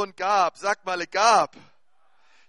[0.00, 1.54] Sohn gab, sag mal, gab,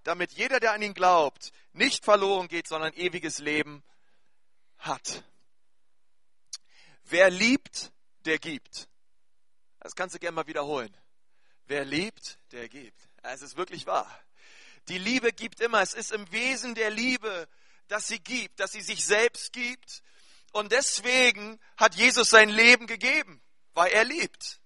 [0.04, 3.84] damit jeder, der an ihn glaubt, nicht verloren geht, sondern ewiges Leben
[4.78, 5.24] hat.
[7.04, 7.92] Wer liebt,
[8.24, 8.88] der gibt.
[9.82, 10.96] Das kannst du gerne mal wiederholen.
[11.66, 13.10] Wer liebt, der gibt.
[13.22, 14.10] Es ist wirklich wahr.
[14.88, 15.82] Die Liebe gibt immer.
[15.82, 17.50] Es ist im Wesen der Liebe,
[17.90, 20.04] dass sie gibt, dass sie sich selbst gibt.
[20.54, 23.42] Und deswegen hat Jesus sein Leben gegeben,
[23.74, 24.62] weil er liebt.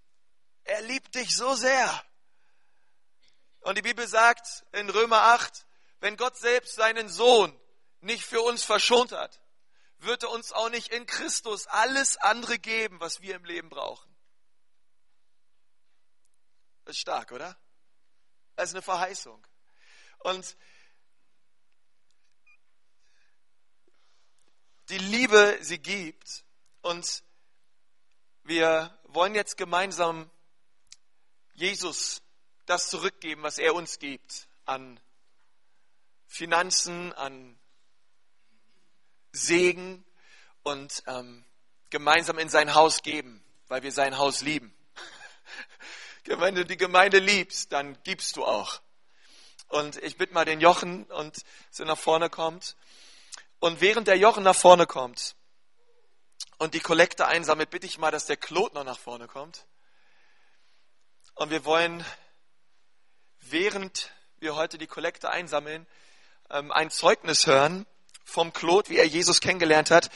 [0.65, 2.05] Er liebt dich so sehr.
[3.65, 5.65] Und die Bibel sagt in Römer 8,
[5.99, 7.59] wenn Gott selbst seinen Sohn
[7.99, 9.41] nicht für uns verschont hat,
[9.97, 14.15] wird er uns auch nicht in Christus alles andere geben, was wir im Leben brauchen.
[16.83, 17.57] Das ist stark, oder?
[18.55, 19.43] Das ist eine Verheißung.
[20.19, 20.55] Und
[24.89, 26.45] die Liebe, sie gibt.
[26.83, 27.23] Und
[28.43, 30.29] wir wollen jetzt gemeinsam
[31.53, 32.21] Jesus
[32.65, 34.99] das zurückgeben, was er uns gibt an
[36.27, 37.57] Finanzen, an
[39.31, 40.03] Segen
[40.63, 41.45] und ähm,
[41.89, 44.75] gemeinsam in sein Haus geben, weil wir sein Haus lieben.
[46.25, 48.81] Wenn du die Gemeinde liebst, dann gibst du auch.
[49.67, 52.75] Und ich bitte mal den Jochen und so nach vorne kommt.
[53.59, 55.35] Und während der Jochen nach vorne kommt
[56.57, 59.65] und die Kollekte einsammelt, bitte ich mal, dass der Klot noch nach vorne kommt.
[61.35, 62.05] Und wir wollen,
[63.49, 65.87] während wir heute die Kollekte einsammeln,
[66.49, 67.85] ähm, ein Zeugnis hören
[68.23, 70.09] vom Claude, wie er Jesus kennengelernt hat.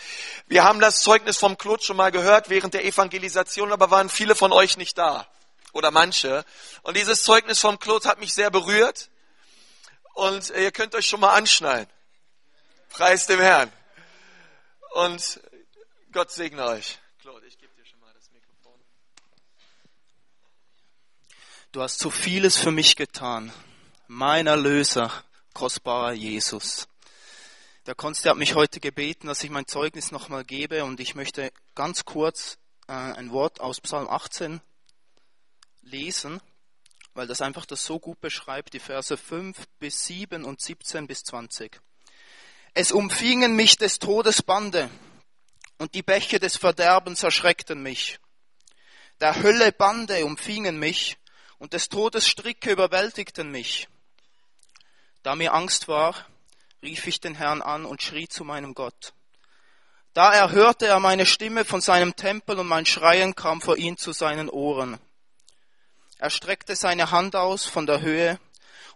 [0.48, 4.36] Wir haben das Zeugnis vom Claude schon mal gehört während der Evangelisation, aber waren viele
[4.36, 5.28] von euch nicht da.
[5.72, 6.44] Oder manche.
[6.82, 9.10] Und dieses Zeugnis vom Claude hat mich sehr berührt.
[10.14, 11.88] Und ihr könnt euch schon mal anschnallen.
[12.90, 13.72] Preis dem Herrn.
[14.96, 15.40] Und
[16.12, 16.98] Gott segne euch.
[17.22, 18.80] Claude, ich gebe dir schon mal das Mikrofon.
[21.72, 23.54] Du hast so vieles für mich getan.
[24.08, 25.12] Mein Erlöser,
[25.54, 26.88] kostbarer Jesus.
[27.86, 31.54] Der Konsti hat mich heute gebeten, dass ich mein Zeugnis nochmal gebe und ich möchte
[31.76, 32.58] ganz kurz
[32.88, 34.62] äh, ein Wort aus Psalm 18
[35.84, 36.42] lesen,
[37.14, 41.22] weil das einfach das so gut beschreibt, die Verse 5 bis 7 und 17 bis
[41.22, 41.80] 20.
[42.74, 44.90] Es umfingen mich des Todes Bande
[45.78, 48.20] und die Bäche des Verderbens erschreckten mich.
[49.22, 51.20] Der Hölle Bande umfingen mich
[51.60, 53.88] und des Todes Stricke überwältigten mich.
[55.22, 56.16] Da mir Angst war,
[56.82, 59.14] rief ich den Herrn an und schrie zu meinem Gott.
[60.14, 64.12] Da erhörte er meine Stimme von seinem Tempel und mein Schreien kam vor ihn zu
[64.12, 65.00] seinen Ohren.
[66.18, 68.40] Er streckte seine Hand aus von der Höhe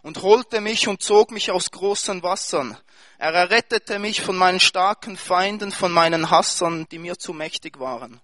[0.02, 2.76] und holte mich und zog mich aus großen Wassern.
[3.18, 8.20] Er errettete mich von meinen starken Feinden, von meinen Hassern, die mir zu mächtig waren,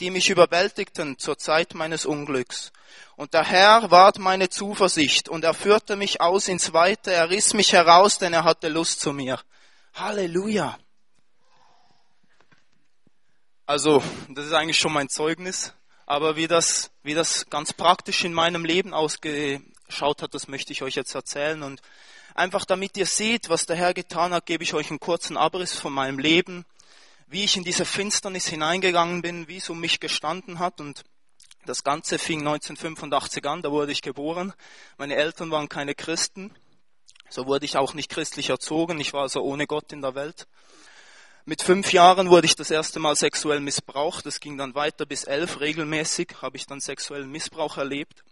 [0.00, 2.72] die mich überwältigten zur Zeit meines Unglücks.
[3.16, 7.54] Und der Herr ward meine Zuversicht und er führte mich aus ins Weite, er riss
[7.54, 9.40] mich heraus, denn er hatte Lust zu mir.
[9.94, 10.78] Halleluja.
[13.66, 15.72] Also, das ist eigentlich schon mein Zeugnis,
[16.04, 20.82] aber wie das, wie das ganz praktisch in meinem Leben ausgeschaut hat, das möchte ich
[20.82, 21.80] euch jetzt erzählen und
[22.34, 25.78] einfach damit ihr seht, was der Herr getan hat, gebe ich euch einen kurzen Abriss
[25.78, 26.66] von meinem Leben,
[27.26, 31.04] wie ich in diese Finsternis hineingegangen bin, wie es um mich gestanden hat und
[31.66, 34.52] das Ganze fing 1985 an, da wurde ich geboren.
[34.98, 36.54] Meine Eltern waren keine Christen,
[37.30, 39.00] so wurde ich auch nicht christlich erzogen.
[39.00, 40.46] Ich war also ohne Gott in der Welt.
[41.46, 44.24] Mit fünf Jahren wurde ich das erste Mal sexuell missbraucht.
[44.24, 45.60] Das ging dann weiter bis elf.
[45.60, 48.24] Regelmäßig habe ich dann sexuellen Missbrauch erlebt.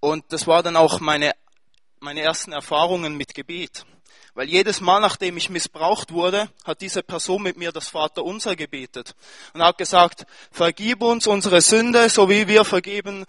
[0.00, 1.32] Und das war dann auch meine,
[2.00, 3.86] meine ersten Erfahrungen mit Gebet.
[4.34, 9.14] Weil jedes Mal, nachdem ich missbraucht wurde, hat diese Person mit mir das Vaterunser gebetet
[9.52, 13.26] und hat gesagt, vergib uns unsere Sünde, so wie wir vergeben,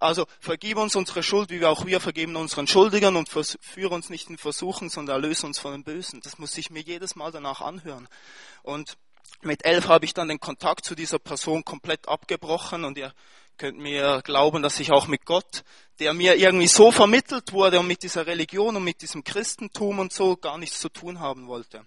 [0.00, 4.08] also vergib uns unsere Schuld, wie wir auch wir vergeben unseren Schuldigern und führe uns
[4.08, 6.20] nicht in Versuchen, sondern erlöse uns von dem Bösen.
[6.22, 8.08] Das muss ich mir jedes Mal danach anhören.
[8.62, 8.96] Und
[9.42, 13.12] mit elf habe ich dann den Kontakt zu dieser Person komplett abgebrochen und ihr
[13.60, 15.64] könnt mir glauben, dass ich auch mit Gott,
[15.98, 20.14] der mir irgendwie so vermittelt wurde und mit dieser Religion und mit diesem Christentum und
[20.14, 21.84] so gar nichts zu tun haben wollte.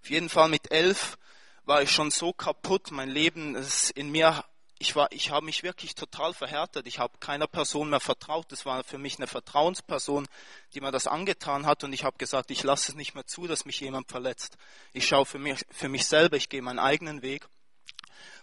[0.00, 1.18] Auf jeden Fall mit elf
[1.66, 4.46] war ich schon so kaputt, mein Leben ist in mir,
[4.78, 6.86] ich war, ich habe mich wirklich total verhärtet.
[6.86, 8.50] Ich habe keiner Person mehr vertraut.
[8.50, 10.26] Das war für mich eine Vertrauensperson,
[10.72, 13.46] die mir das angetan hat und ich habe gesagt, ich lasse es nicht mehr zu,
[13.46, 14.56] dass mich jemand verletzt.
[14.94, 17.46] Ich schaue für mich, für mich selber, ich gehe meinen eigenen Weg.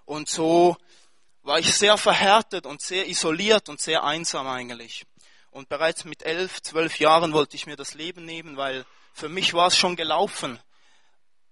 [0.05, 0.77] Und so
[1.49, 5.07] war ich sehr verhärtet und sehr isoliert und sehr einsam eigentlich.
[5.49, 9.55] Und bereits mit elf, zwölf Jahren wollte ich mir das Leben nehmen, weil für mich
[9.55, 10.59] war es schon gelaufen.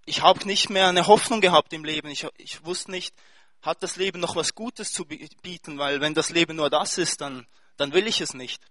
[0.06, 2.08] Ich habe nicht mehr eine Hoffnung gehabt im Leben.
[2.10, 3.12] Ich, ich wusste nicht,
[3.60, 7.20] hat das Leben noch was Gutes zu bieten, weil wenn das Leben nur das ist,
[7.20, 8.62] dann, dann will ich es nicht.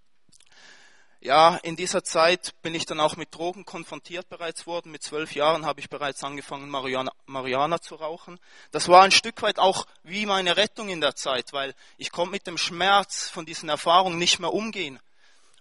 [1.27, 4.93] Ja, in dieser Zeit bin ich dann auch mit Drogen konfrontiert bereits worden.
[4.93, 8.39] Mit zwölf Jahren habe ich bereits angefangen, Marihuana, zu rauchen.
[8.71, 12.31] Das war ein Stück weit auch wie meine Rettung in der Zeit, weil ich konnte
[12.31, 15.01] mit dem Schmerz von diesen Erfahrungen nicht mehr umgehen.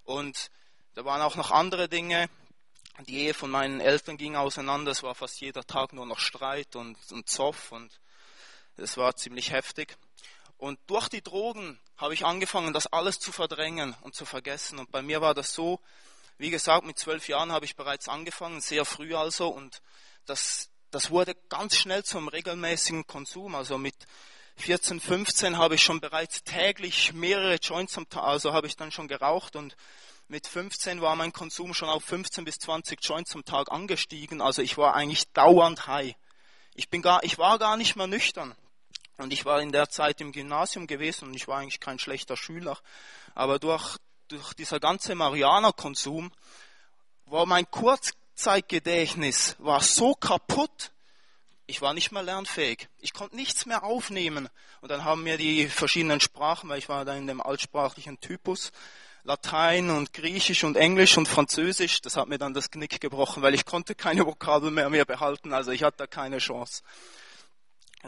[0.05, 0.53] Und
[0.95, 2.31] da waren auch noch andere Dinge.
[3.09, 4.93] Die Ehe von meinen Eltern ging auseinander.
[4.93, 7.91] Es war fast jeder Tag nur noch Streit und, und Zoff und
[8.77, 9.97] es war ziemlich heftig.
[10.59, 14.79] Und durch die Drogen habe ich angefangen, das alles zu verdrängen und zu vergessen.
[14.79, 15.81] Und bei mir war das so,
[16.39, 19.49] wie gesagt, mit zwölf Jahren habe ich bereits angefangen, sehr früh also.
[19.49, 19.83] Und
[20.25, 23.55] das, das wurde ganz schnell zum regelmäßigen Konsum.
[23.55, 23.95] Also mit
[24.57, 28.91] 14, 15 habe ich schon bereits täglich mehrere Joints am Tag, also habe ich dann
[28.91, 29.77] schon geraucht und
[30.29, 34.41] mit 15 war mein Konsum schon auf 15 bis 20 Joints am Tag angestiegen.
[34.41, 36.17] Also ich war eigentlich dauernd high.
[36.75, 38.57] Ich bin gar, ich war gar nicht mehr nüchtern.
[39.19, 42.37] Und ich war in der Zeit im Gymnasium gewesen und ich war eigentlich kein schlechter
[42.37, 42.79] Schüler.
[43.35, 43.97] Aber durch,
[44.29, 46.31] durch dieser ganze Marianerkonsum
[47.25, 50.93] war mein Kurzzeitgedächtnis war so kaputt,
[51.67, 52.89] ich war nicht mehr lernfähig.
[53.01, 54.49] Ich konnte nichts mehr aufnehmen.
[54.81, 58.71] Und dann haben mir die verschiedenen Sprachen, weil ich war da in dem altsprachlichen Typus,
[59.25, 63.55] Latein und Griechisch und Englisch und Französisch, das hat mir dann das Knick gebrochen, weil
[63.55, 66.85] ich konnte keine Vokabel mehr, mehr behalten, also ich hatte da keine Chance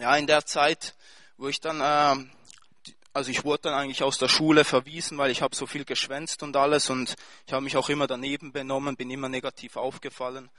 [0.01, 0.95] ja, in der Zeit,
[1.37, 2.25] wo ich dann, äh,
[3.13, 6.43] also ich wurde dann eigentlich aus der Schule verwiesen, weil ich habe so viel geschwänzt
[6.43, 7.15] und alles und
[7.47, 10.51] ich habe mich auch immer daneben benommen, bin immer negativ aufgefallen.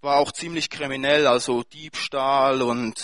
[0.00, 3.02] War auch ziemlich kriminell, also Diebstahl und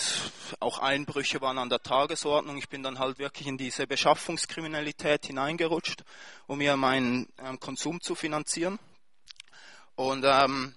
[0.59, 2.57] auch Einbrüche waren an der Tagesordnung.
[2.57, 6.03] Ich bin dann halt wirklich in diese Beschaffungskriminalität hineingerutscht,
[6.45, 8.79] um mir meinen ähm, Konsum zu finanzieren.
[9.95, 10.75] Und ähm,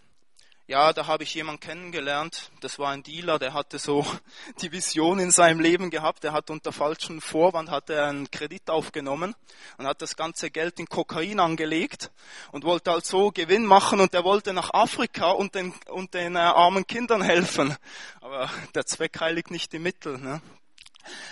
[0.69, 4.05] ja, da habe ich jemanden kennengelernt, das war ein Dealer, der hatte so
[4.61, 8.69] die Vision in seinem Leben gehabt, der hat unter falschen Vorwand hat er einen Kredit
[8.69, 9.37] aufgenommen
[9.79, 12.11] und hat das ganze Geld in Kokain angelegt
[12.51, 16.35] und wollte halt so Gewinn machen und er wollte nach Afrika und den, und den
[16.35, 17.77] äh, armen Kindern helfen.
[18.21, 20.19] Aber der Zweck heiligt nicht die Mittel.
[20.19, 20.43] Ne?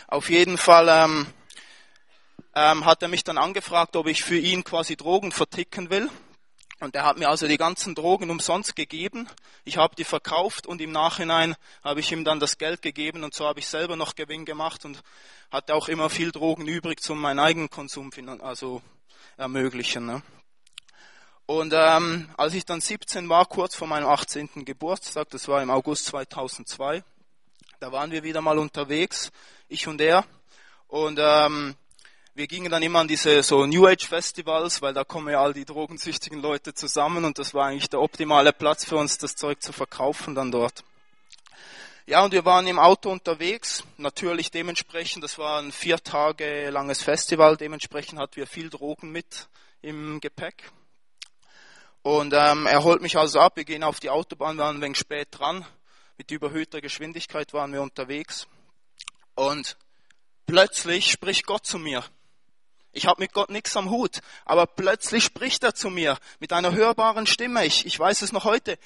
[0.07, 1.27] Auf jeden Fall ähm,
[2.55, 6.09] ähm, hat er mich dann angefragt, ob ich für ihn quasi Drogen verticken will.
[6.85, 9.27] Und er hat mir also die ganzen Drogen umsonst gegeben.
[9.65, 13.35] Ich habe die verkauft und im Nachhinein habe ich ihm dann das Geld gegeben und
[13.35, 15.03] so habe ich selber noch Gewinn gemacht und
[15.51, 18.11] hatte auch immer viel Drogen übrig zum meinen eigenen Konsum
[18.41, 18.83] also
[19.39, 20.05] ermöglichen.
[20.05, 20.23] Ne?
[21.47, 24.65] Und ähm, als ich dann 17 war, kurz vor meinem 18.
[24.65, 27.03] Geburtstag, das war im August 2002,
[27.81, 29.33] da waren wir wieder mal unterwegs,
[29.69, 30.25] ich und er.
[30.89, 31.77] Und ähm,
[32.37, 35.53] wir gingen dann immer an diese so New Age Festivals, weil da kommen ja all
[35.53, 39.63] die drogensüchtigen Leute zusammen und das war eigentlich der optimale Platz für uns, das Zeug
[39.63, 40.83] zu verkaufen dann dort.
[42.07, 47.03] Ja, und wir waren im Auto unterwegs, natürlich dementsprechend, das war ein vier Tage langes
[47.03, 49.49] Festival, dementsprechend hatten wir viel Drogen mit
[49.81, 50.71] im Gepäck.
[52.03, 54.99] Und ähm, er holt mich also ab, wir gehen auf die Autobahn, waren ein wenig
[54.99, 55.65] spät dran,
[56.19, 58.49] mit überhöhter Geschwindigkeit waren wir unterwegs.
[59.37, 59.79] Und
[60.47, 62.05] plötzlich spricht Gott zu mir.
[62.95, 66.73] Ich habe mit Gott nichts am Hut, aber plötzlich spricht er zu mir mit einer
[66.73, 67.67] hörbaren Stimme.
[67.67, 68.79] Ich, ich weiß es noch heute.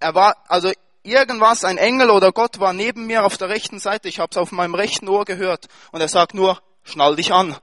[0.00, 0.72] Er war, also
[1.02, 4.08] irgendwas, ein Engel oder Gott war neben mir auf der rechten Seite.
[4.08, 5.68] Ich habe es auf meinem rechten Ohr gehört.
[5.90, 7.56] Und er sagt nur, schnall dich an.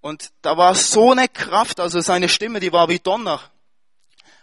[0.00, 3.40] Und da war so eine Kraft, also seine Stimme, die war wie Donner.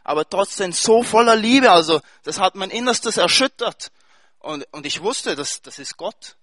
[0.03, 3.92] Aber trotzdem so voller Liebe, also das hat mein Innerstes erschüttert.
[4.39, 6.36] Und, und ich wusste, das, das ist Gott.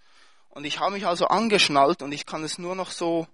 [0.50, 3.26] Und ich habe mich also angeschnallt und ich kann es nur noch so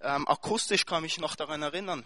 [0.00, 2.04] ähm, akustisch kann mich noch daran erinnern.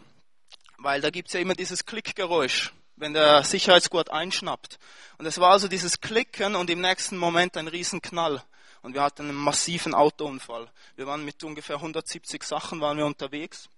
[0.78, 4.78] Weil da gibt's ja immer dieses Klickgeräusch, wenn der Sicherheitsgurt einschnappt.
[5.19, 8.43] Und es war also dieses Klicken und im nächsten Moment ein Riesenknall.
[8.83, 10.71] Und wir hatten einen massiven Autounfall.
[10.97, 13.69] Wir waren mit ungefähr 170 Sachen waren wir unterwegs,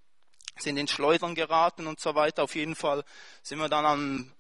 [0.59, 2.43] sind in Schleudern geraten und so weiter.
[2.43, 3.05] Auf jeden Fall
[3.43, 4.33] sind wir dann am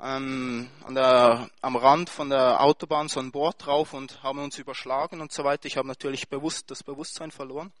[0.00, 4.58] ähm, an der, am Rand von der Autobahn so ein Board drauf und haben uns
[4.58, 5.66] überschlagen und so weiter.
[5.66, 7.72] Ich habe natürlich bewusst das Bewusstsein verloren.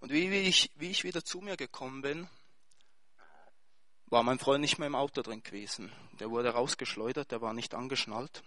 [0.00, 2.28] Und wie, wie, ich, wie ich wieder zu mir gekommen bin,
[4.06, 5.92] war mein Freund nicht mehr im Auto drin gewesen.
[6.20, 8.42] Der wurde rausgeschleudert, der war nicht angeschnallt.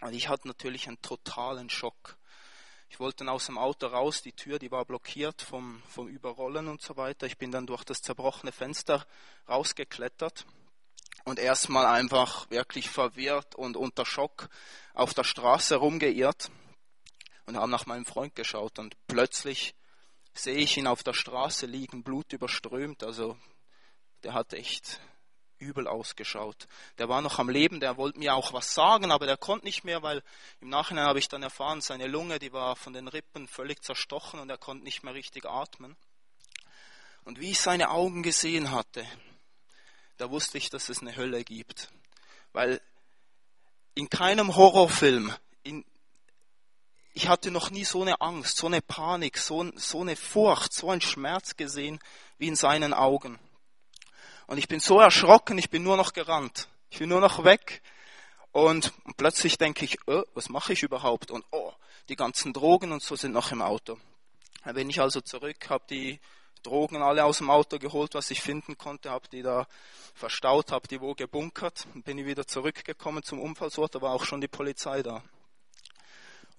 [0.00, 2.16] Und ich hatte natürlich einen totalen Schock.
[2.88, 6.68] Ich wollte dann aus dem Auto raus, die Tür, die war blockiert vom, vom Überrollen
[6.68, 7.26] und so weiter.
[7.26, 9.06] Ich bin dann durch das zerbrochene Fenster
[9.48, 10.46] rausgeklettert
[11.24, 14.48] und erstmal einfach wirklich verwirrt und unter Schock
[14.92, 16.50] auf der Straße rumgeirrt
[17.46, 19.74] und habe nach meinem Freund geschaut und plötzlich
[20.34, 23.36] sehe ich ihn auf der Straße liegen, blutüberströmt, also
[24.22, 25.00] der hat echt
[25.58, 26.66] übel ausgeschaut.
[26.98, 29.84] Der war noch am Leben, der wollte mir auch was sagen, aber der konnte nicht
[29.84, 30.22] mehr, weil
[30.60, 34.40] im Nachhinein habe ich dann erfahren, seine Lunge, die war von den Rippen völlig zerstochen
[34.40, 35.96] und er konnte nicht mehr richtig atmen.
[37.24, 39.06] Und wie ich seine Augen gesehen hatte,
[40.16, 41.90] da wusste ich, dass es eine Hölle gibt.
[42.52, 42.80] Weil
[43.94, 45.84] in keinem Horrorfilm, in,
[47.12, 50.90] ich hatte noch nie so eine Angst, so eine Panik, so, so eine Furcht, so
[50.90, 52.00] einen Schmerz gesehen
[52.38, 53.38] wie in seinen Augen.
[54.46, 56.68] Und ich bin so erschrocken, ich bin nur noch gerannt.
[56.90, 57.82] Ich bin nur noch weg.
[58.52, 61.30] Und plötzlich denke ich, oh, was mache ich überhaupt?
[61.30, 61.72] Und oh,
[62.08, 63.98] die ganzen Drogen und so sind noch im Auto.
[64.64, 66.20] Dann bin ich also zurück, habe die
[66.64, 69.66] Drogen alle aus dem Auto geholt, was ich finden konnte, habe die da
[70.14, 71.86] verstaut, habe die wo gebunkert.
[72.04, 75.22] Bin ich wieder zurückgekommen zum Unfallsort, da war auch schon die Polizei da.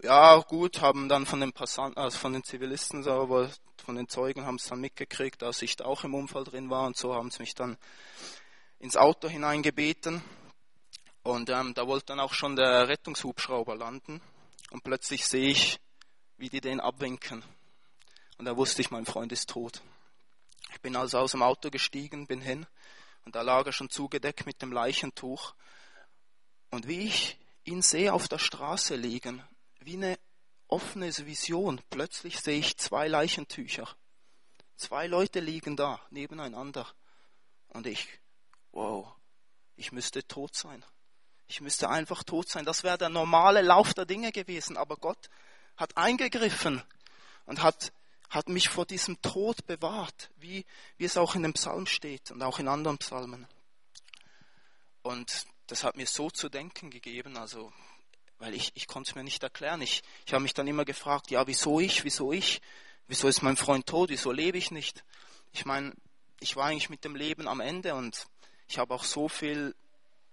[0.02, 4.46] Ja, gut, haben dann von den Passanten, also von den Zivilisten, aber von den Zeugen
[4.46, 7.32] haben es dann mitgekriegt, dass ich da auch im Unfall drin war und so haben
[7.32, 7.78] sie mich dann
[8.80, 10.22] ins Auto hineingebeten.
[11.24, 14.22] Und ähm, da wollte dann auch schon der Rettungshubschrauber landen.
[14.70, 15.80] Und plötzlich sehe ich,
[16.38, 17.44] wie die den abwinken.
[18.38, 19.82] Und da wusste ich, mein Freund ist tot.
[20.76, 22.68] Ich bin also aus dem Auto gestiegen, bin hin
[23.24, 25.56] und da lag er schon zugedeckt mit dem Leichentuch.
[26.70, 29.42] Und wie ich ihn sehe auf der Straße liegen,
[29.80, 30.20] wie eine
[30.68, 31.82] offene Vision.
[31.90, 33.88] Plötzlich sehe ich zwei Leichentücher.
[34.76, 36.86] Zwei Leute liegen da nebeneinander.
[37.70, 38.08] Und ich,
[38.74, 39.16] wow,
[39.78, 40.84] ich müsste tot sein.
[41.48, 42.66] Ich müsste einfach tot sein.
[42.66, 44.76] Das wäre der normale Lauf der Dinge gewesen.
[44.76, 45.30] Aber Gott
[45.78, 46.84] hat eingegriffen
[47.46, 47.94] und hat,
[48.30, 50.66] hat mich vor diesem Tod bewahrt, wie,
[50.98, 53.48] wie es auch in dem Psalm steht und auch in anderen Psalmen.
[55.02, 57.38] Und das hat mir so zu denken gegeben.
[57.38, 57.72] Also
[58.40, 59.82] weil ich, ich konnte es mir nicht erklären.
[59.82, 62.62] Ich, ich habe mich dann immer gefragt, ja, wieso ich, wieso ich,
[63.08, 65.04] wieso ist mein Freund tot, wieso lebe ich nicht?
[65.52, 65.94] Ich meine,
[66.40, 68.28] ich war eigentlich mit dem Leben am Ende und
[68.68, 69.76] ich habe auch so viel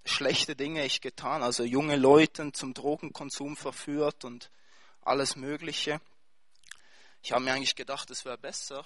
[0.05, 4.51] schlechte Dinge ich getan, also junge Leute zum Drogenkonsum verführt und
[5.03, 6.01] alles Mögliche.
[7.23, 8.85] Ich habe mir eigentlich gedacht, es wäre besser,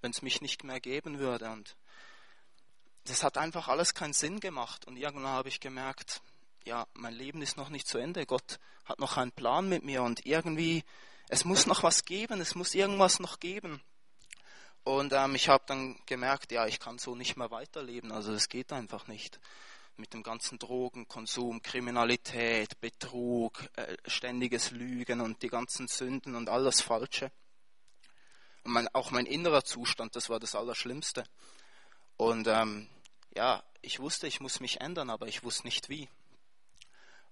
[0.00, 1.76] wenn es mich nicht mehr geben würde und
[3.04, 6.20] das hat einfach alles keinen Sinn gemacht und irgendwann habe ich gemerkt,
[6.64, 8.26] ja, mein Leben ist noch nicht zu Ende.
[8.26, 10.84] Gott hat noch einen Plan mit mir und irgendwie,
[11.28, 13.80] es muss noch was geben, es muss irgendwas noch geben.
[14.82, 18.12] Und ähm, ich habe dann gemerkt, ja, ich kann so nicht mehr weiterleben.
[18.12, 19.38] Also es geht einfach nicht.
[19.96, 26.80] Mit dem ganzen Drogenkonsum, Kriminalität, Betrug, äh, ständiges Lügen und die ganzen Sünden und alles
[26.80, 27.30] Falsche.
[28.64, 31.24] Und mein, auch mein innerer Zustand, das war das Allerschlimmste.
[32.16, 32.88] Und ähm,
[33.34, 36.08] ja, ich wusste, ich muss mich ändern, aber ich wusste nicht wie.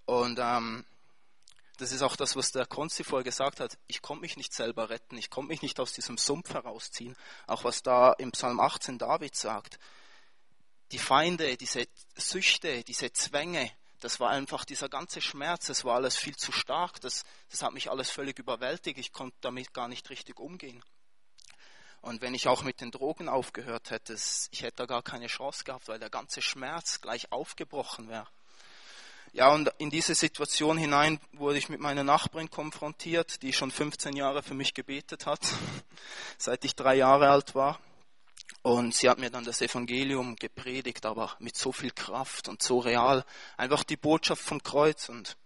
[0.07, 0.85] Und ähm,
[1.79, 3.79] das ist auch das, was der Konzi vorher gesagt hat.
[3.87, 5.17] Ich konnte mich nicht selber retten.
[5.17, 7.17] Ich konnte mich nicht aus diesem Sumpf herausziehen.
[7.47, 9.79] Auch was da im Psalm 18 David sagt.
[10.91, 13.71] Die Feinde, diese Süchte, diese Zwänge,
[14.01, 17.01] das war einfach dieser ganze Schmerz, das war alles viel zu stark.
[17.01, 18.99] Das, das hat mich alles völlig überwältigt.
[18.99, 20.83] Ich konnte damit gar nicht richtig umgehen.
[22.01, 24.15] Und wenn ich auch mit den Drogen aufgehört hätte,
[24.51, 28.27] ich hätte da gar keine Chance gehabt, weil der ganze Schmerz gleich aufgebrochen wäre.
[29.33, 34.17] Ja, und in diese Situation hinein wurde ich mit meiner Nachbarin konfrontiert, die schon 15
[34.17, 35.41] Jahre für mich gebetet hat,
[36.39, 37.79] seit ich drei Jahre alt war.
[38.63, 42.79] Und sie hat mir dann das Evangelium gepredigt, aber mit so viel Kraft und so
[42.79, 43.25] real.
[43.57, 45.09] Einfach die Botschaft vom Kreuz.
[45.09, 45.37] Und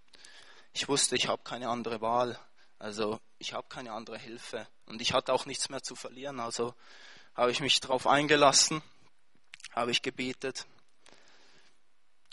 [0.72, 2.38] ich wusste, ich habe keine andere Wahl.
[2.82, 4.66] Also ich habe keine andere Hilfe.
[4.86, 6.40] Und ich hatte auch nichts mehr zu verlieren.
[6.40, 6.74] Also
[7.36, 8.82] habe ich mich darauf eingelassen,
[9.70, 10.66] habe ich gebetet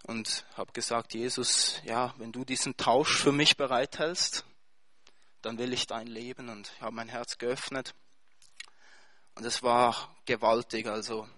[0.03, 4.43] und habe gesagt, Jesus, ja, wenn du diesen Tausch für mich bereithältst,
[5.43, 7.93] dann will ich dein Leben und ich habe mein Herz geöffnet.
[9.35, 11.29] Und es war gewaltig, also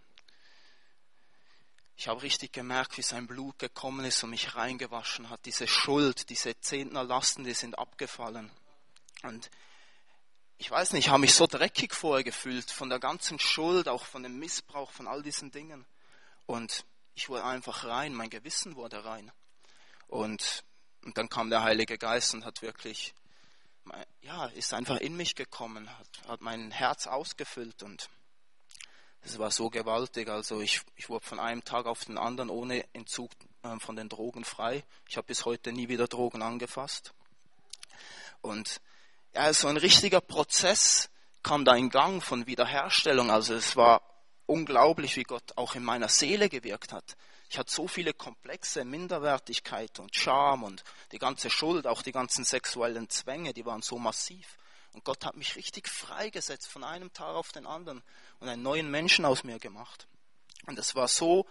[1.98, 5.46] ich habe richtig gemerkt, wie sein Blut gekommen ist und mich reingewaschen hat.
[5.46, 8.50] Diese Schuld, diese Zehntnerlasten, die sind abgefallen.
[9.24, 9.50] Und
[10.58, 14.06] ich weiß nicht, ich habe mich so dreckig vorher gefühlt von der ganzen Schuld, auch
[14.06, 15.86] von dem Missbrauch, von all diesen Dingen.
[16.46, 16.86] Und
[17.16, 19.32] ich wurde einfach rein, mein Gewissen wurde rein.
[20.08, 20.63] Und,
[21.04, 23.13] und dann kam der Heilige Geist und hat wirklich,
[24.22, 28.10] ja, ist einfach in mich gekommen, hat, hat mein Herz ausgefüllt und
[29.24, 30.30] es war so gewaltig.
[30.30, 33.32] Also ich, ich wurde von einem Tag auf den anderen ohne Entzug
[33.63, 34.84] äh, von den Drogen frei.
[35.08, 37.13] Ich habe bis heute nie wieder Drogen angefasst.
[38.42, 38.82] Und
[39.34, 41.10] ja, so ein richtiger Prozess
[41.44, 43.32] kam da in Gang von Wiederherstellung.
[43.32, 44.02] Also es war
[44.46, 47.16] unglaublich, wie Gott auch in meiner Seele gewirkt hat.
[47.50, 52.46] Ich hatte so viele komplexe Minderwertigkeit und Scham und die ganze Schuld, auch die ganzen
[52.46, 54.58] sexuellen Zwänge, die waren so massiv.
[54.94, 58.04] Und Gott hat mich richtig freigesetzt von einem Tag auf den anderen
[58.40, 60.08] und einen neuen Menschen aus mir gemacht.
[60.66, 61.46] Und es war so,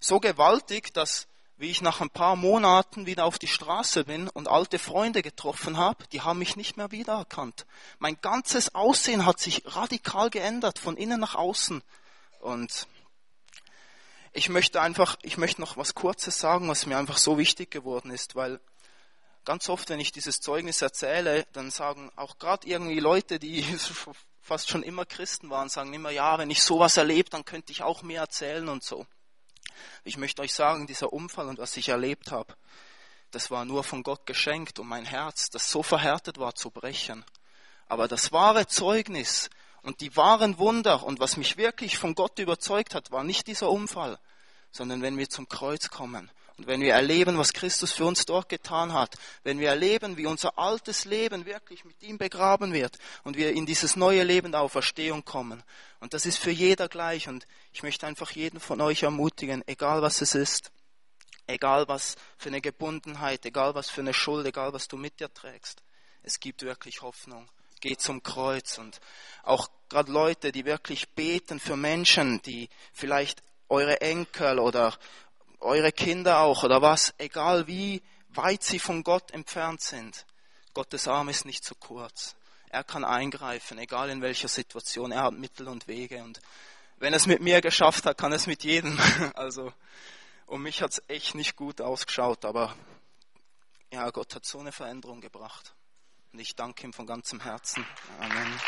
[0.00, 4.48] so gewaltig, dass wie ich nach ein paar Monaten wieder auf die Straße bin und
[4.48, 7.66] alte Freunde getroffen habe, die haben mich nicht mehr wiedererkannt.
[7.98, 11.82] Mein ganzes Aussehen hat sich radikal geändert, von innen nach außen.
[12.40, 12.88] Und
[14.32, 18.10] ich möchte einfach, ich möchte noch was Kurzes sagen, was mir einfach so wichtig geworden
[18.10, 18.60] ist, weil
[19.44, 23.64] ganz oft, wenn ich dieses Zeugnis erzähle, dann sagen auch gerade irgendwie Leute, die
[24.40, 27.82] fast schon immer Christen waren, sagen immer, ja, wenn ich sowas erlebe, dann könnte ich
[27.82, 29.06] auch mehr erzählen und so.
[30.04, 32.54] Ich möchte euch sagen, dieser Unfall und was ich erlebt habe,
[33.30, 37.24] das war nur von Gott geschenkt, um mein Herz, das so verhärtet war, zu brechen.
[37.88, 39.50] Aber das wahre Zeugnis
[39.82, 43.70] und die wahren Wunder und was mich wirklich von Gott überzeugt hat, war nicht dieser
[43.70, 44.18] Unfall,
[44.70, 48.48] sondern wenn wir zum Kreuz kommen und wenn wir erleben, was Christus für uns dort
[48.48, 53.36] getan hat, wenn wir erleben, wie unser altes Leben wirklich mit ihm begraben wird und
[53.36, 55.64] wir in dieses neue Leben der Auferstehung kommen.
[55.98, 57.28] Und das ist für jeder gleich.
[57.28, 60.70] Und ich möchte einfach jeden von euch ermutigen, egal was es ist,
[61.48, 65.32] egal was für eine Gebundenheit, egal was für eine Schuld, egal was du mit dir
[65.34, 65.82] trägst,
[66.22, 67.50] es gibt wirklich Hoffnung.
[67.80, 69.00] Geh zum Kreuz und
[69.42, 74.94] auch gerade Leute, die wirklich beten für Menschen, die vielleicht eure Enkel oder
[75.64, 80.26] eure Kinder auch oder was, egal wie weit sie von Gott entfernt sind.
[80.74, 82.36] Gottes Arm ist nicht zu kurz.
[82.68, 85.12] Er kann eingreifen, egal in welcher Situation.
[85.12, 86.22] Er hat Mittel und Wege.
[86.22, 86.40] Und
[86.98, 88.98] wenn er es mit mir geschafft hat, kann es mit jedem.
[89.34, 89.72] Also,
[90.46, 92.74] um mich hat es echt nicht gut ausgeschaut, aber
[93.92, 95.74] ja, Gott hat so eine Veränderung gebracht.
[96.32, 97.86] Und ich danke ihm von ganzem Herzen.
[98.18, 98.60] Amen.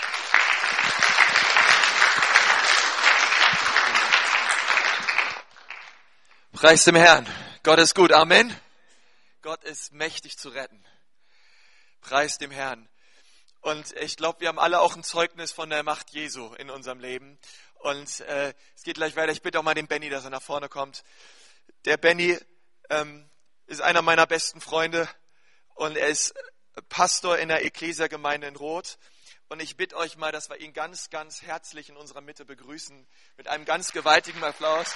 [6.57, 7.29] Preis dem Herrn.
[7.65, 8.13] Gott ist gut.
[8.13, 8.59] Amen.
[9.43, 10.83] Gott ist mächtig zu retten.
[12.01, 12.89] Preis dem Herrn.
[13.61, 16.99] Und ich glaube, wir haben alle auch ein Zeugnis von der Macht Jesu in unserem
[16.99, 17.39] Leben.
[17.75, 19.33] Und äh, es geht gleich weiter.
[19.33, 21.05] Ich bitte auch mal den Benny, dass er nach vorne kommt.
[21.85, 22.39] Der Benny
[22.89, 23.29] ähm,
[23.67, 25.07] ist einer meiner besten Freunde
[25.75, 26.33] und er ist
[26.89, 28.97] Pastor in der Ecclesia-Gemeinde in Roth.
[29.51, 33.07] Und ich bitte euch mal, dass wir ihn ganz, ganz herzlich in unserer Mitte begrüßen
[33.37, 34.95] mit einem ganz gewaltigen Applaus.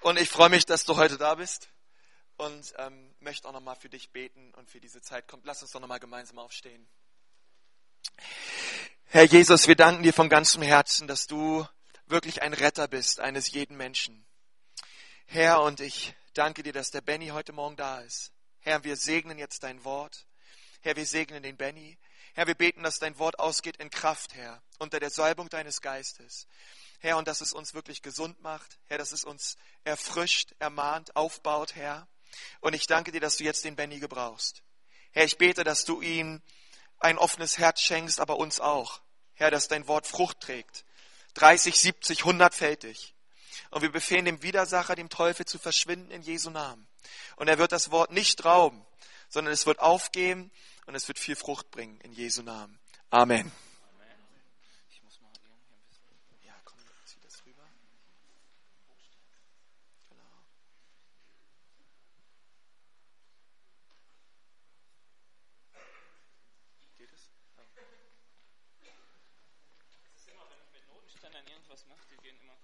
[0.00, 1.68] Und ich freue mich, dass du heute da bist
[2.36, 5.26] und ähm, möchte auch nochmal für dich beten und für diese Zeit.
[5.26, 6.88] Kommt, lass uns doch nochmal gemeinsam aufstehen.
[9.06, 11.66] Herr Jesus, wir danken dir von ganzem Herzen, dass du
[12.06, 14.24] wirklich ein Retter bist eines jeden Menschen.
[15.26, 18.32] Herr, und ich danke dir, dass der Benny heute Morgen da ist.
[18.60, 20.26] Herr, wir segnen jetzt dein Wort.
[20.80, 21.98] Herr, wir segnen den Benny.
[22.34, 26.46] Herr, wir beten, dass dein Wort ausgeht in Kraft, Herr, unter der Salbung deines Geistes.
[26.98, 31.76] Herr, und dass es uns wirklich gesund macht, Herr, dass es uns erfrischt, ermahnt, aufbaut,
[31.76, 32.08] Herr.
[32.60, 34.62] Und ich danke dir, dass du jetzt den Benny gebrauchst.
[35.12, 36.42] Herr, ich bete, dass du ihm
[36.98, 39.00] ein offenes Herz schenkst, aber uns auch.
[39.34, 40.84] Herr, dass dein Wort Frucht trägt.
[41.34, 43.14] 30, 70, 100-fältig.
[43.70, 46.88] Und wir befehlen dem Widersacher, dem Teufel zu verschwinden in Jesu Namen.
[47.36, 48.84] Und er wird das Wort nicht rauben,
[49.28, 50.50] sondern es wird aufgeben
[50.86, 52.78] und es wird viel Frucht bringen in Jesu Namen.
[53.10, 53.52] Amen.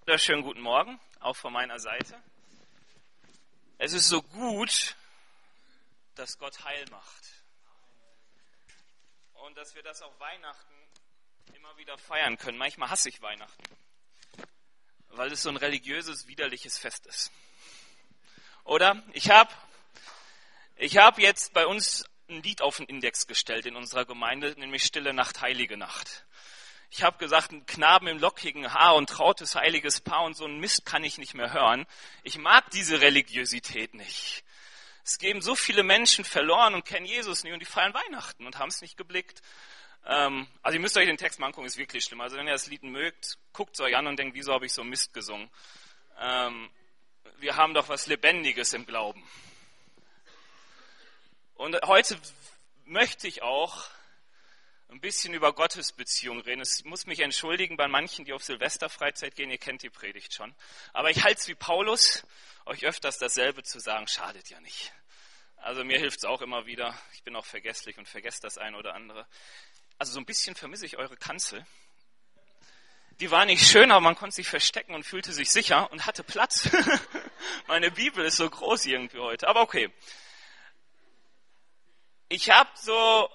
[0.06, 2.22] Wunderschönen guten Morgen, auch von meiner Seite.
[3.78, 4.96] Es ist so gut,
[6.14, 7.24] dass Gott heil macht.
[9.32, 10.74] Und dass wir das auch Weihnachten
[11.54, 12.58] immer wieder feiern können.
[12.58, 13.62] Manchmal hasse ich Weihnachten,
[15.08, 17.32] weil es so ein religiöses, widerliches Fest ist.
[18.64, 19.54] Oder ich habe
[20.76, 24.84] ich hab jetzt bei uns ein Lied auf den Index gestellt in unserer Gemeinde, nämlich
[24.84, 26.26] Stille Nacht, Heilige Nacht.
[26.96, 30.60] Ich habe gesagt, ein Knaben im lockigen Haar und trautes heiliges Paar und so ein
[30.60, 31.86] Mist kann ich nicht mehr hören.
[32.22, 34.44] Ich mag diese Religiosität nicht.
[35.04, 38.60] Es geben so viele Menschen verloren und kennen Jesus nicht und die feiern Weihnachten und
[38.60, 39.42] haben es nicht geblickt.
[40.06, 42.20] Ähm, also ihr müsst euch den Text mal angucken, ist wirklich schlimm.
[42.20, 44.72] Also wenn ihr das Lied mögt, guckt es euch an und denkt, wieso habe ich
[44.72, 45.50] so Mist gesungen?
[46.20, 46.70] Ähm,
[47.38, 49.28] wir haben doch was Lebendiges im Glauben.
[51.56, 52.16] Und heute
[52.84, 53.88] möchte ich auch
[54.94, 56.62] ein bisschen über Gottes Beziehung reden.
[56.62, 59.50] Ich muss mich entschuldigen bei manchen, die auf Silvesterfreizeit gehen.
[59.50, 60.54] Ihr kennt die Predigt schon.
[60.92, 62.24] Aber ich halte es wie Paulus,
[62.64, 64.92] euch öfters dasselbe zu sagen, schadet ja nicht.
[65.56, 66.96] Also mir hilft es auch immer wieder.
[67.12, 69.26] Ich bin auch vergesslich und vergesse das eine oder andere.
[69.98, 71.66] Also so ein bisschen vermisse ich eure Kanzel.
[73.18, 76.22] Die war nicht schön, aber man konnte sich verstecken und fühlte sich sicher und hatte
[76.22, 76.70] Platz.
[77.66, 79.48] Meine Bibel ist so groß irgendwie heute.
[79.48, 79.92] Aber okay.
[82.28, 83.28] Ich habe so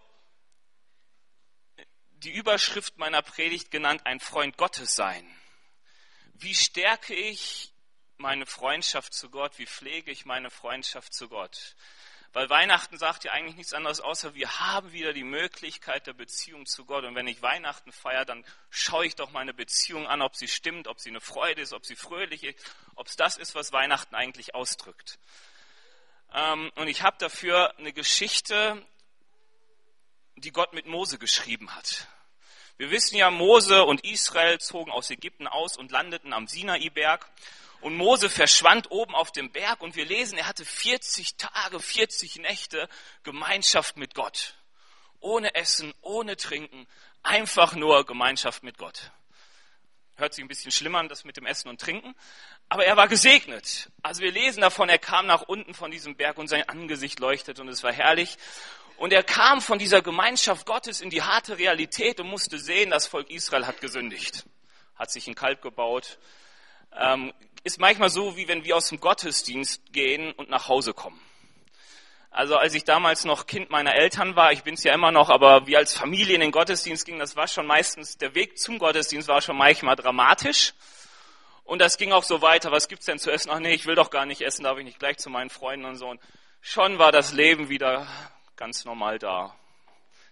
[2.24, 5.26] die Überschrift meiner Predigt genannt, ein Freund Gottes sein.
[6.34, 7.74] Wie stärke ich
[8.18, 9.58] meine Freundschaft zu Gott?
[9.58, 11.76] Wie pflege ich meine Freundschaft zu Gott?
[12.32, 16.68] Weil Weihnachten sagt ja eigentlich nichts anderes, außer wir haben wieder die Möglichkeit der Beziehung
[16.68, 17.04] zu Gott.
[17.04, 20.88] Und wenn ich Weihnachten feiere, dann schaue ich doch meine Beziehung an, ob sie stimmt,
[20.88, 24.14] ob sie eine Freude ist, ob sie fröhlich ist, ob es das ist, was Weihnachten
[24.14, 25.18] eigentlich ausdrückt.
[26.32, 28.86] Ähm, und ich habe dafür eine Geschichte,
[30.42, 32.08] die Gott mit Mose geschrieben hat.
[32.78, 37.30] Wir wissen ja, Mose und Israel zogen aus Ägypten aus und landeten am Sinai-Berg.
[37.82, 42.38] Und Mose verschwand oben auf dem Berg und wir lesen, er hatte 40 Tage, 40
[42.38, 42.90] Nächte
[43.24, 44.56] Gemeinschaft mit Gott.
[45.20, 46.88] Ohne Essen, ohne Trinken,
[47.24, 49.12] einfach nur Gemeinschaft mit Gott.
[50.16, 52.14] Hört sich ein bisschen schlimmer an, das mit dem Essen und Trinken.
[52.68, 53.90] Aber er war gesegnet.
[54.04, 57.60] Also wir lesen davon, er kam nach unten von diesem Berg und sein Angesicht leuchtet
[57.60, 58.38] und es war herrlich.
[59.00, 63.08] Und er kam von dieser Gemeinschaft Gottes in die harte Realität und musste sehen, das
[63.08, 64.46] Volk Israel hat gesündigt,
[64.96, 66.20] hat sich ein Kalb gebaut,
[67.00, 67.32] ähm,
[67.64, 71.18] ist manchmal so, wie wenn wir aus dem Gottesdienst gehen und nach Hause kommen.
[72.30, 75.30] Also als ich damals noch Kind meiner Eltern war, ich bin es ja immer noch,
[75.30, 78.80] aber wie als Familie in den Gottesdienst ging, das war schon meistens, der Weg zum
[78.80, 80.74] Gottesdienst war schon manchmal dramatisch.
[81.64, 83.50] Und das ging auch so weiter, was gibt's denn zu essen?
[83.50, 85.86] Ach nee, ich will doch gar nicht essen, darf ich nicht gleich zu meinen Freunden
[85.86, 86.10] und so.
[86.10, 86.20] Und
[86.60, 88.06] schon war das Leben wieder
[88.60, 89.58] ganz normal da.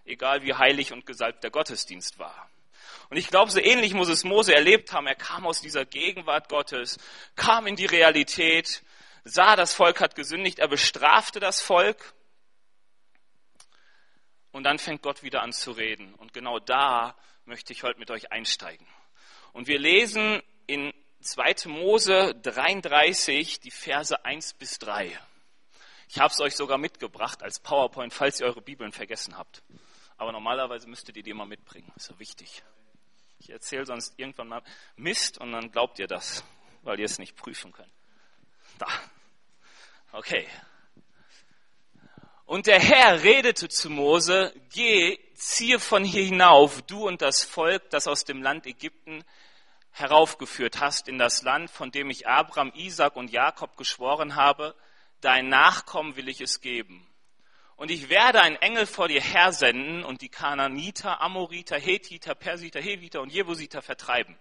[0.04, 2.50] Egal wie heilig und gesalbt der Gottesdienst war.
[3.10, 5.08] Und ich glaube, so ähnlich muss es Mose erlebt haben.
[5.08, 6.98] Er kam aus dieser Gegenwart Gottes,
[7.38, 8.84] kam in die Realität,
[9.24, 12.14] sah, das Volk hat gesündigt, er bestrafte das Volk.
[14.52, 16.14] Und dann fängt Gott wieder an zu reden.
[16.16, 18.86] Und genau da möchte ich heute mit euch einsteigen.
[19.54, 21.70] Und wir lesen in 2.
[21.70, 25.18] Mose 33 die Verse 1 bis 3.
[26.10, 29.62] Ich habe es euch sogar mitgebracht als PowerPoint, falls ihr eure Bibeln vergessen habt.
[30.18, 31.92] Aber normalerweise müsstet ihr die immer mitbringen.
[31.96, 32.64] Ist ja wichtig.
[33.40, 34.64] Ich erzähle sonst irgendwann mal
[34.96, 36.44] Mist und dann glaubt ihr das,
[36.82, 37.92] weil ihr es nicht prüfen könnt.
[38.80, 38.88] Da.
[40.12, 40.48] Okay.
[42.46, 47.90] Und der Herr redete zu Mose, geh, ziehe von hier hinauf, du und das Volk,
[47.90, 49.24] das aus dem Land Ägypten
[49.92, 54.76] heraufgeführt hast, in das Land, von dem ich Abraham, Isaac und Jakob geschworen habe,
[55.22, 57.06] dein Nachkommen will ich es geben.
[57.76, 63.22] Und ich werde einen Engel vor dir hersenden und die Kananiter, Amoriter, Hethiter, Persiter, Heviter
[63.22, 64.36] und Jebusiter vertreiben.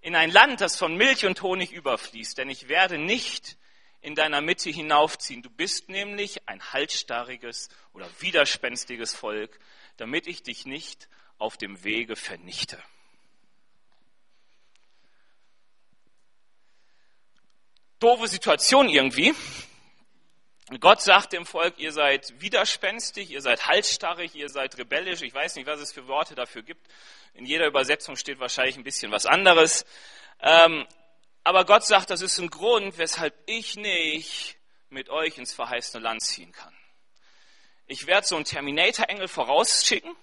[0.00, 3.56] In ein Land, das von Milch und Honig überfließt, denn ich werde nicht
[4.00, 5.42] in deiner Mitte hinaufziehen.
[5.42, 9.58] Du bist nämlich ein halsstarriges oder widerspenstiges Volk,
[9.96, 12.82] damit ich dich nicht auf dem Wege vernichte.
[17.98, 19.34] Doofe Situation irgendwie.
[20.80, 25.22] Gott sagt dem Volk, ihr seid widerspenstig, ihr seid halsstarrig, ihr seid rebellisch.
[25.22, 26.86] Ich weiß nicht, was es für Worte dafür gibt.
[27.34, 29.84] In jeder Übersetzung steht wahrscheinlich ein bisschen was anderes.
[30.40, 30.86] Ähm,
[31.44, 34.56] aber Gott sagt, das ist ein Grund, weshalb ich nicht
[34.90, 36.74] mit euch ins verheißene Land ziehen kann.
[37.86, 40.14] Ich werde so einen Terminator-Engel vorausschicken.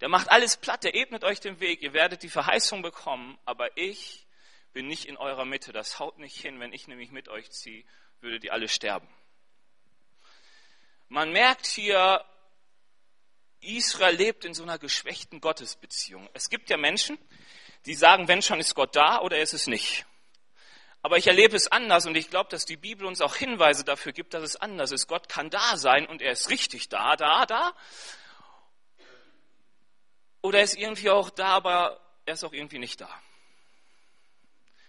[0.00, 1.82] Der macht alles platt, der ebnet euch den Weg.
[1.82, 4.26] Ihr werdet die Verheißung bekommen, aber ich
[4.74, 5.72] bin nicht in eurer Mitte.
[5.72, 6.60] Das haut nicht hin.
[6.60, 7.84] Wenn ich nämlich mit euch ziehe,
[8.20, 9.08] würdet ihr alle sterben.
[11.08, 12.24] Man merkt hier,
[13.60, 16.28] Israel lebt in so einer geschwächten Gottesbeziehung.
[16.34, 17.18] Es gibt ja Menschen,
[17.84, 20.04] die sagen, wenn schon ist Gott da oder ist es nicht.
[21.02, 24.12] Aber ich erlebe es anders und ich glaube, dass die Bibel uns auch Hinweise dafür
[24.12, 25.06] gibt, dass es anders ist.
[25.06, 27.72] Gott kann da sein und er ist richtig da, da, da.
[30.42, 33.22] Oder er ist irgendwie auch da, aber er ist auch irgendwie nicht da.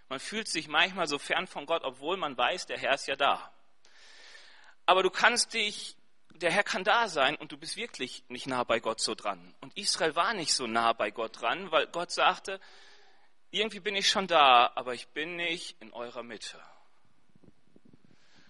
[0.10, 3.15] Man fühlt sich manchmal so fern von Gott, obwohl man weiß, der Herr ist ja
[3.15, 3.53] da.
[4.86, 5.96] Aber du kannst dich
[6.38, 9.54] der Herr kann da sein und du bist wirklich nicht nah bei Gott so dran.
[9.62, 12.60] Und Israel war nicht so nah bei Gott dran, weil Gott sagte,
[13.52, 16.60] irgendwie bin ich schon da, aber ich bin nicht in eurer Mitte.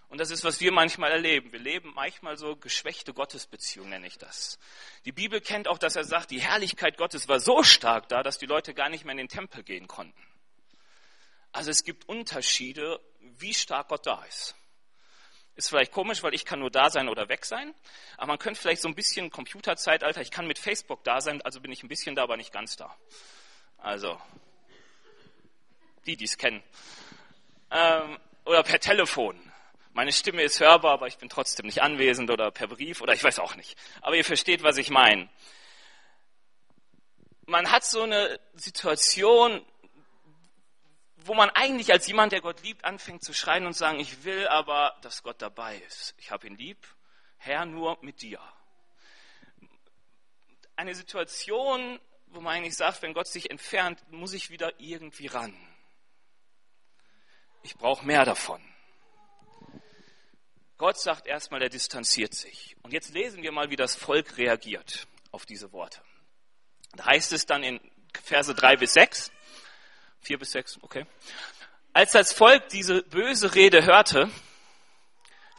[0.08, 1.52] Und das ist, was wir manchmal erleben.
[1.52, 4.58] Wir leben manchmal so geschwächte Gottesbeziehungen, nenne ich das.
[5.04, 8.38] Die Bibel kennt auch, dass er sagt, die Herrlichkeit Gottes war so stark da, dass
[8.38, 10.18] die Leute gar nicht mehr in den Tempel gehen konnten.
[11.52, 14.54] Also es gibt Unterschiede, wie stark Gott da ist.
[15.58, 17.74] Ist vielleicht komisch, weil ich kann nur da sein oder weg sein.
[18.16, 21.60] Aber man könnte vielleicht so ein bisschen Computerzeitalter, ich kann mit Facebook da sein, also
[21.60, 22.94] bin ich ein bisschen da, aber nicht ganz da.
[23.78, 24.20] Also,
[26.06, 26.62] die, die es kennen.
[27.72, 29.36] Ähm, oder per Telefon.
[29.94, 33.24] Meine Stimme ist hörbar, aber ich bin trotzdem nicht anwesend oder per Brief oder ich
[33.24, 33.76] weiß auch nicht.
[34.00, 35.28] Aber ihr versteht, was ich meine.
[37.46, 39.60] Man hat so eine Situation,
[41.28, 44.48] wo man eigentlich als jemand, der Gott liebt, anfängt zu schreien und sagen, ich will
[44.48, 46.14] aber, dass Gott dabei ist.
[46.16, 46.78] Ich habe ihn lieb,
[47.36, 48.40] Herr, nur mit dir.
[50.74, 55.54] Eine Situation, wo man eigentlich sagt, wenn Gott sich entfernt, muss ich wieder irgendwie ran.
[57.62, 58.62] Ich brauche mehr davon.
[60.78, 62.76] Gott sagt erstmal, er distanziert sich.
[62.82, 66.00] Und jetzt lesen wir mal, wie das Volk reagiert auf diese Worte.
[66.94, 67.80] Da heißt es dann in
[68.24, 69.30] Verse 3 bis 6,
[70.20, 71.06] 4 bis 6, okay.
[71.92, 74.30] Als das Volk diese böse Rede hörte,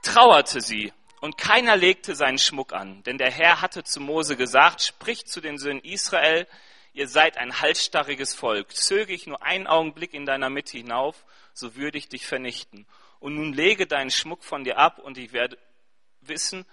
[0.04, 4.82] trauerte sie und keiner legte seinen Schmuck an, denn der Herr hatte zu Mose gesagt,
[4.82, 6.48] sprich zu den Söhnen Israel,
[6.94, 11.76] ihr seid ein halsstarriges Volk, zöge ich nur einen Augenblick in deiner Mitte hinauf, so
[11.76, 12.88] würde ich dich vernichten.
[13.20, 15.58] Und nun lege deinen Schmuck von dir ab und ich werde
[16.22, 16.66] wissen,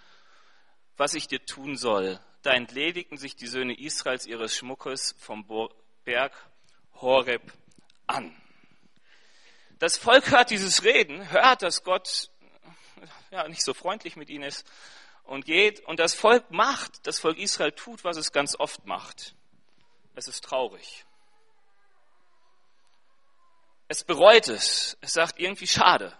[0.97, 2.21] was ich dir tun soll.
[2.43, 5.45] Da entledigten sich die Söhne Israels ihres Schmuckes vom
[6.05, 6.33] Berg
[7.01, 7.43] Horeb
[8.07, 8.35] an.
[9.79, 12.31] Das Volk hört dieses Reden, hört, dass Gott
[13.31, 14.67] ja, nicht so freundlich mit ihnen ist
[15.25, 15.81] und geht.
[15.81, 19.35] Und das Volk macht, das Volk Israel tut, was es ganz oft macht.
[20.15, 21.05] Es ist traurig.
[23.89, 24.97] Es bereut es.
[25.01, 26.17] Es sagt irgendwie schade.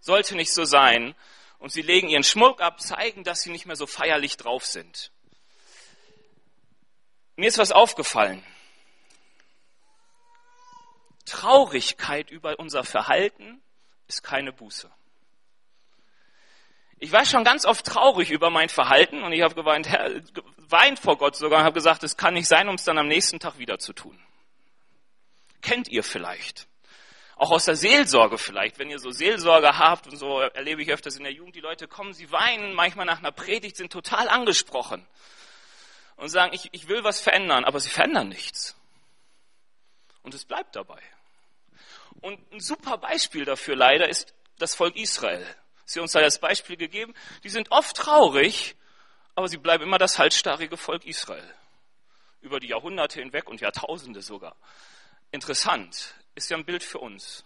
[0.00, 1.14] Sollte nicht so sein.
[1.58, 5.10] Und sie legen ihren Schmuck ab, zeigen, dass sie nicht mehr so feierlich drauf sind.
[7.36, 8.44] Mir ist was aufgefallen.
[11.24, 13.62] Traurigkeit über unser Verhalten
[14.08, 14.90] ist keine Buße.
[16.98, 19.88] Ich war schon ganz oft traurig über mein Verhalten und ich habe geweint,
[20.56, 23.08] geweint vor Gott sogar und habe gesagt, es kann nicht sein, um es dann am
[23.08, 24.18] nächsten Tag wieder zu tun.
[25.60, 26.66] Kennt ihr vielleicht?
[27.36, 31.16] Auch aus der Seelsorge vielleicht, wenn ihr so Seelsorge habt und so erlebe ich öfters
[31.16, 35.04] in der Jugend, die Leute kommen, sie weinen manchmal nach einer Predigt, sind total angesprochen
[36.16, 38.76] und sagen, ich, ich will was verändern, aber sie verändern nichts.
[40.24, 41.00] Und es bleibt dabei.
[42.20, 45.46] Und ein super Beispiel dafür leider ist das Volk Israel.
[45.84, 47.14] Sie uns da das Beispiel gegeben.
[47.44, 48.74] Die sind oft traurig,
[49.34, 51.48] aber sie bleiben immer das halsstarrige Volk Israel.
[52.40, 54.56] Über die Jahrhunderte hinweg und Jahrtausende sogar.
[55.30, 56.14] Interessant.
[56.34, 57.44] Ist ja ein Bild für uns.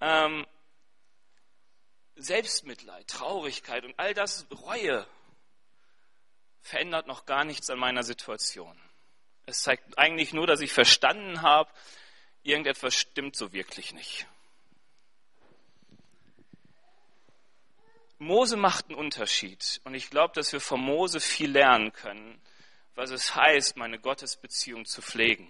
[0.00, 0.46] Ähm,
[2.16, 5.06] Selbstmitleid, Traurigkeit und all das, Reue,
[6.62, 8.76] verändert noch gar nichts an meiner Situation.
[9.48, 11.70] Es zeigt eigentlich nur, dass ich verstanden habe,
[12.42, 14.26] irgendetwas stimmt so wirklich nicht.
[18.18, 19.80] Mose macht einen Unterschied.
[19.84, 22.42] Und ich glaube, dass wir von Mose viel lernen können,
[22.94, 25.48] was es heißt, meine Gottesbeziehung zu pflegen.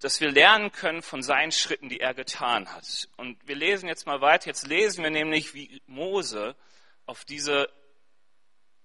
[0.00, 3.06] Dass wir lernen können von seinen Schritten, die er getan hat.
[3.18, 4.46] Und wir lesen jetzt mal weiter.
[4.46, 6.56] Jetzt lesen wir nämlich, wie Mose
[7.04, 7.68] auf diese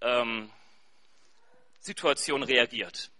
[0.01, 0.51] ähm,
[1.81, 3.11] Situation reagiert.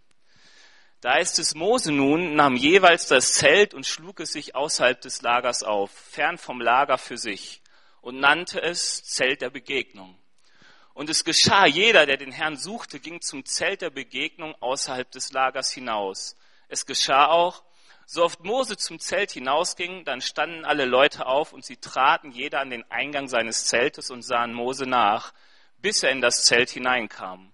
[1.02, 5.24] Da ist es, Mose nun nahm jeweils das Zelt und schlug es sich außerhalb des
[5.24, 7.62] Lagers auf, fern vom Lager für sich
[8.02, 10.16] und nannte es Zelt der Begegnung.
[10.94, 15.32] Und es geschah, jeder, der den Herrn suchte, ging zum Zelt der Begegnung außerhalb des
[15.32, 16.36] Lagers hinaus.
[16.68, 17.64] Es geschah auch,
[18.06, 22.60] so oft Mose zum Zelt hinausging, dann standen alle Leute auf und sie traten jeder
[22.60, 25.34] an den Eingang seines Zeltes und sahen Mose nach,
[25.78, 27.51] bis er in das Zelt hineinkam.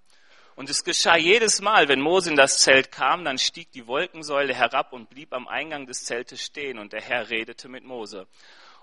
[0.58, 4.56] Und es geschah jedes Mal, wenn Mose in das Zelt kam, dann stieg die Wolkensäule
[4.56, 8.26] herab und blieb am Eingang des Zeltes stehen und der Herr redete mit Mose.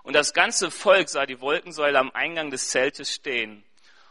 [0.01, 3.65] Und das ganze Volk sah die Wolkensäule am Eingang des Zeltes stehen.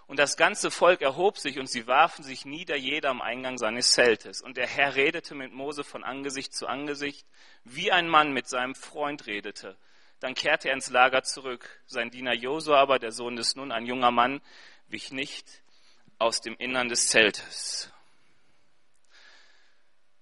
[0.07, 3.93] Und das ganze Volk erhob sich und sie warfen sich nieder, jeder am Eingang seines
[3.93, 4.43] Zeltes.
[4.43, 7.27] Und der Herr redete mit Mose von Angesicht zu Angesicht,
[7.65, 9.79] wie ein Mann mit seinem Freund redete.
[10.21, 11.67] Dann kehrte er ins Lager zurück.
[11.87, 14.43] Sein Diener Josua aber, der Sohn des Nun, ein junger Mann,
[14.87, 15.64] wich nicht
[16.19, 17.91] aus dem Innern des Zeltes.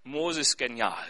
[0.04, 1.06] Mose ist genial.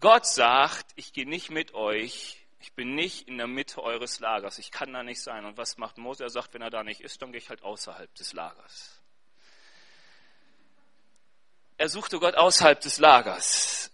[0.00, 4.58] Gott sagt, ich gehe nicht mit euch ich bin nicht in der Mitte eures Lagers.
[4.58, 5.46] Ich kann da nicht sein.
[5.46, 6.22] Und was macht Mose?
[6.22, 9.00] Er sagt, wenn er da nicht ist, dann gehe ich halt außerhalb des Lagers.
[11.78, 13.90] Er suchte Gott außerhalb des Lagers,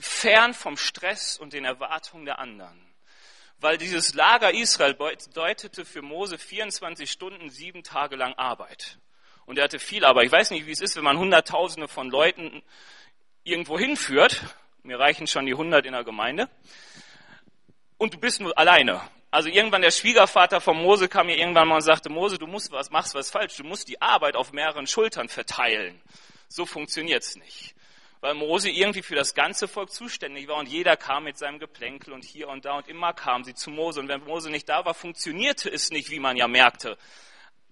[0.00, 2.87] fern vom Stress und den Erwartungen der anderen.
[3.60, 8.98] Weil dieses Lager Israel bedeutete für Mose 24 Stunden, sieben Tage lang Arbeit.
[9.46, 10.26] Und er hatte viel Arbeit.
[10.26, 12.62] Ich weiß nicht, wie es ist, wenn man Hunderttausende von Leuten
[13.42, 14.42] irgendwo hinführt.
[14.82, 16.48] Mir reichen schon die hundert in der Gemeinde
[17.98, 19.02] und du bist nur alleine.
[19.30, 22.72] Also irgendwann der Schwiegervater von Mose kam mir irgendwann mal und sagte, Mose, du musst
[22.72, 26.00] was, machst was falsch, du musst die Arbeit auf mehreren Schultern verteilen.
[26.48, 27.74] So funktioniert's nicht.
[28.20, 32.12] Weil Mose irgendwie für das ganze Volk zuständig war und jeder kam mit seinem Geplänkel
[32.12, 34.00] und hier und da und immer kamen sie zu Mose.
[34.00, 36.98] Und wenn Mose nicht da war, funktionierte es nicht, wie man ja merkte,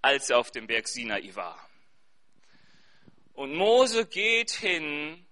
[0.03, 1.59] als er auf dem Berg Sinai war.
[3.35, 5.27] Und Mose geht hin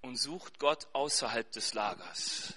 [0.00, 2.54] und sucht Gott außerhalb des Lagers.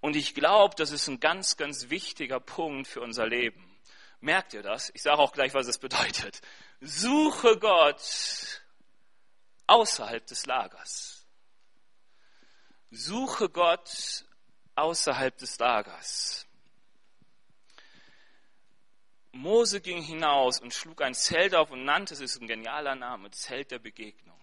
[0.00, 3.74] Und ich glaube, das ist ein ganz, ganz wichtiger Punkt für unser Leben.
[4.20, 4.90] Merkt ihr das?
[4.94, 6.40] Ich sage auch gleich, was es bedeutet.
[6.80, 8.62] Suche Gott
[9.66, 11.26] außerhalb des Lagers.
[12.90, 14.24] Suche Gott
[14.74, 16.46] außerhalb des Lagers.
[19.32, 23.30] Mose ging hinaus und schlug ein Zelt auf und nannte es, ist ein genialer Name,
[23.32, 24.40] Zelt der Begegnung.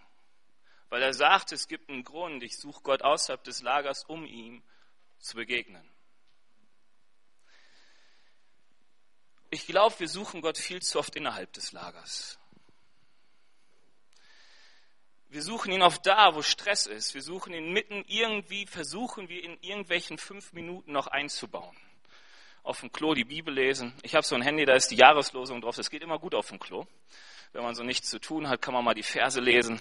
[0.90, 4.62] Weil er sagte, es gibt einen Grund, ich suche Gott außerhalb des Lagers, um ihm
[5.18, 5.88] zu begegnen.
[9.48, 12.38] Ich glaube, wir suchen Gott viel zu oft innerhalb des Lagers.
[15.32, 17.14] Wir suchen ihn oft da, wo Stress ist.
[17.14, 21.74] Wir suchen ihn mitten irgendwie, versuchen wir in irgendwelchen fünf Minuten noch einzubauen.
[22.62, 23.94] Auf dem Klo die Bibel lesen.
[24.02, 25.74] Ich habe so ein Handy, da ist die Jahreslosung drauf.
[25.74, 26.86] Das geht immer gut auf dem Klo.
[27.54, 29.80] Wenn man so nichts zu tun hat, kann man mal die Verse lesen.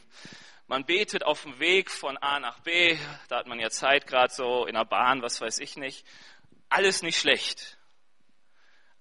[0.67, 2.97] Man betet auf dem Weg von A nach B.
[3.27, 6.05] Da hat man ja Zeit gerade so in der Bahn, was weiß ich nicht.
[6.69, 7.77] Alles nicht schlecht.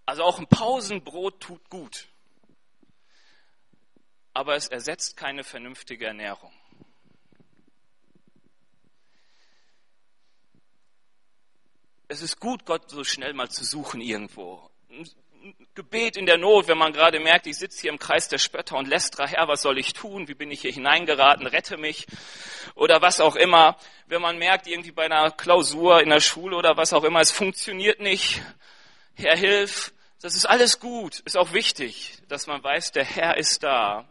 [0.04, 2.09] Also auch ein Pausenbrot tut gut
[4.32, 6.52] aber es ersetzt keine vernünftige Ernährung.
[12.08, 14.68] Es ist gut, Gott so schnell mal zu suchen irgendwo.
[15.74, 18.76] Gebet in der Not, wenn man gerade merkt, ich sitze hier im Kreis der Spötter
[18.76, 20.28] und lästere, Herr, was soll ich tun?
[20.28, 21.46] Wie bin ich hier hineingeraten?
[21.46, 22.06] Rette mich.
[22.74, 23.76] Oder was auch immer.
[24.06, 27.30] Wenn man merkt, irgendwie bei einer Klausur in der Schule oder was auch immer, es
[27.30, 28.42] funktioniert nicht.
[29.14, 29.92] Herr, hilf.
[30.20, 31.20] Das ist alles gut.
[31.20, 34.06] Ist auch wichtig, dass man weiß, der Herr ist da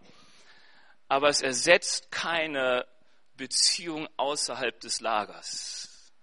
[1.10, 2.88] aber es ersetzt keine
[3.36, 6.14] Beziehung außerhalb des Lagers.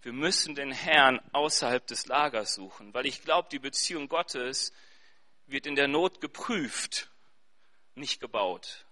[0.00, 4.72] Wir müssen den Herrn außerhalb des Lagers suchen, weil ich glaube, die Beziehung Gottes
[5.46, 7.10] wird in der Not geprüft,
[7.96, 8.86] nicht gebaut.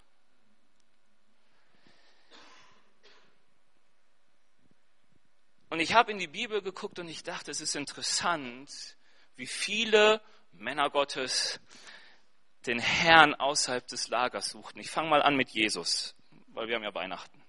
[5.70, 8.96] Und ich habe in die Bibel geguckt und ich dachte, es ist interessant,
[9.36, 10.20] wie viele
[10.52, 11.60] Männer Gottes
[12.66, 14.78] den Herrn außerhalb des Lagers suchten.
[14.80, 16.14] Ich fange mal an mit Jesus,
[16.48, 17.42] weil wir haben ja Weihnachten.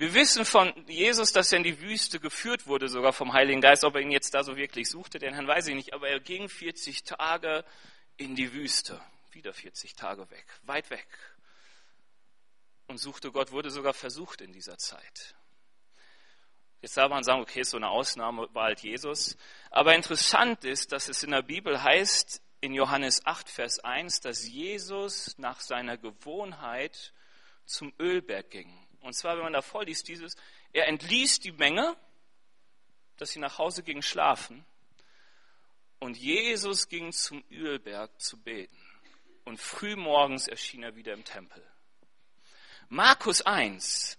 [0.00, 3.84] Wir wissen von Jesus, dass er in die Wüste geführt wurde, sogar vom Heiligen Geist.
[3.84, 5.92] Ob er ihn jetzt da so wirklich suchte, den Herrn weiß ich nicht.
[5.92, 7.66] Aber er ging 40 Tage
[8.16, 8.98] in die Wüste.
[9.32, 11.06] Wieder 40 Tage weg, weit weg.
[12.86, 15.34] Und suchte Gott, wurde sogar versucht in dieser Zeit.
[16.80, 19.36] Jetzt darf man sagen, okay, so eine Ausnahme war halt Jesus.
[19.70, 24.46] Aber interessant ist, dass es in der Bibel heißt, in Johannes 8, Vers 1, dass
[24.46, 27.12] Jesus nach seiner Gewohnheit
[27.64, 28.72] zum Ölberg ging.
[29.00, 30.36] Und zwar, wenn man da vorliest, dieses,
[30.72, 31.96] er entließ die Menge,
[33.16, 34.64] dass sie nach Hause gingen schlafen.
[35.98, 38.76] Und Jesus ging zum Ölberg zu beten.
[39.44, 41.66] Und frühmorgens erschien er wieder im Tempel.
[42.88, 44.18] Markus 1.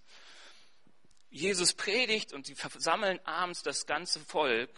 [1.29, 4.69] Jesus predigt und sie versammeln abends das ganze Volk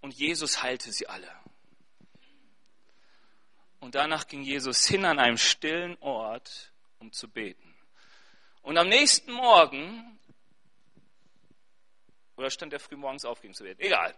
[0.00, 1.30] und Jesus heilte sie alle.
[3.80, 7.74] Und danach ging Jesus hin an einem stillen Ort, um zu beten.
[8.62, 10.18] Und am nächsten Morgen,
[12.36, 13.80] oder stand er früh morgens auf, ging zu beten?
[13.80, 14.14] Egal.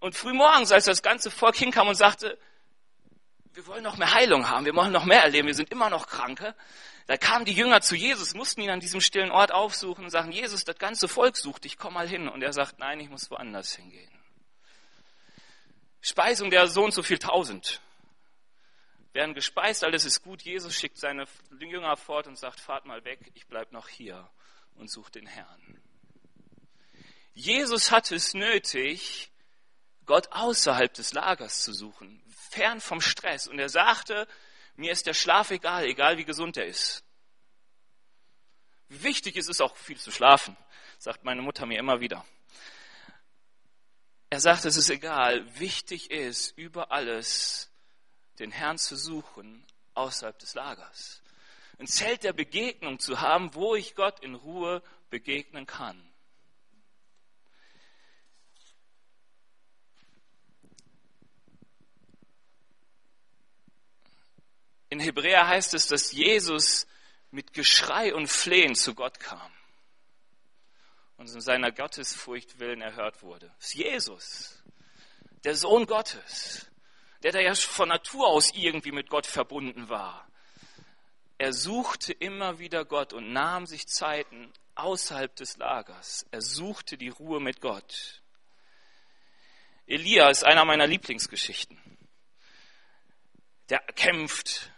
[0.00, 2.38] Und früh morgens, als das ganze Volk hinkam und sagte,
[3.54, 6.06] wir wollen noch mehr Heilung haben, wir wollen noch mehr erleben, wir sind immer noch
[6.06, 6.54] Kranke.
[7.06, 10.32] Da kamen die Jünger zu Jesus, mussten ihn an diesem stillen Ort aufsuchen und sagen,
[10.32, 12.28] Jesus, das ganze Volk sucht dich, komm mal hin.
[12.28, 14.10] Und er sagt, nein, ich muss woanders hingehen.
[16.02, 17.80] Speisung der so und so viel tausend
[19.14, 20.42] werden gespeist, alles ist gut.
[20.42, 21.26] Jesus schickt seine
[21.58, 24.28] Jünger fort und sagt, fahrt mal weg, ich bleib noch hier
[24.74, 25.80] und suche den Herrn.
[27.32, 29.30] Jesus hatte es nötig,
[30.04, 33.48] Gott außerhalb des Lagers zu suchen, fern vom Stress.
[33.48, 34.28] Und er sagte,
[34.76, 37.04] mir ist der Schlaf egal, egal wie gesund er ist.
[38.88, 40.56] Wichtig ist es auch viel zu schlafen,
[40.98, 42.24] sagt meine Mutter mir immer wieder.
[44.30, 47.70] Er sagt, es ist egal, wichtig ist über alles
[48.38, 51.22] den Herrn zu suchen außerhalb des Lagers.
[51.78, 56.00] Ein Zelt der Begegnung zu haben, wo ich Gott in Ruhe begegnen kann.
[64.88, 66.86] In Hebräer heißt es, dass Jesus
[67.32, 69.52] mit Geschrei und Flehen zu Gott kam
[71.16, 73.52] und in seiner Gottesfurcht willen erhört wurde.
[73.56, 74.62] Das ist Jesus,
[75.42, 76.70] der Sohn Gottes,
[77.24, 80.28] der da ja von Natur aus irgendwie mit Gott verbunden war.
[81.38, 86.26] Er suchte immer wieder Gott und nahm sich Zeiten außerhalb des Lagers.
[86.30, 88.22] Er suchte die Ruhe mit Gott.
[89.86, 91.80] Elia ist einer meiner Lieblingsgeschichten.
[93.70, 94.70] Der kämpft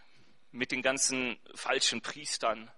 [0.52, 2.70] mit den ganzen falschen Priestern,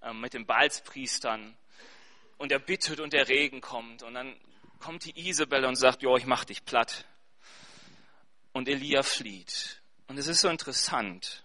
[0.00, 1.56] äh, mit den Balspriestern
[2.38, 4.38] und er bittet und der Regen kommt und dann
[4.78, 7.04] kommt die Isabel und sagt, jo, ich mach dich platt
[8.56, 9.82] und Elia flieht.
[10.06, 11.44] Und es ist so interessant.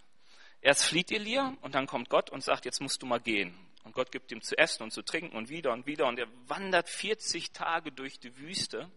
[0.62, 3.54] Erst flieht Elia und dann kommt Gott und sagt, jetzt musst du mal gehen.
[3.84, 6.08] Und Gott gibt ihm zu essen und zu trinken und wieder und wieder.
[6.08, 8.90] Und er wandert 40 Tage durch die Wüste.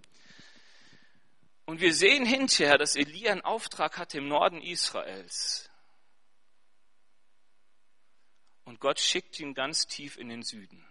[1.64, 5.68] Und wir sehen hinterher, dass Elia einen Auftrag hatte im Norden Israels.
[8.64, 10.86] Und Gott schickt ihn ganz tief in den Süden.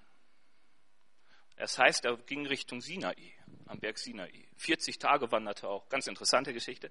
[1.55, 3.32] Das heißt, er ging Richtung Sinai,
[3.67, 4.31] am Berg Sinai.
[4.57, 5.89] 40 Tage wanderte er auch.
[5.89, 6.89] Ganz interessante Geschichte.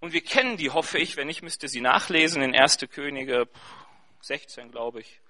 [0.00, 1.16] Und wir kennen die, hoffe ich.
[1.16, 2.78] Wenn nicht, müsste sie nachlesen in 1.
[2.90, 3.48] Könige
[4.20, 5.20] 16, glaube ich.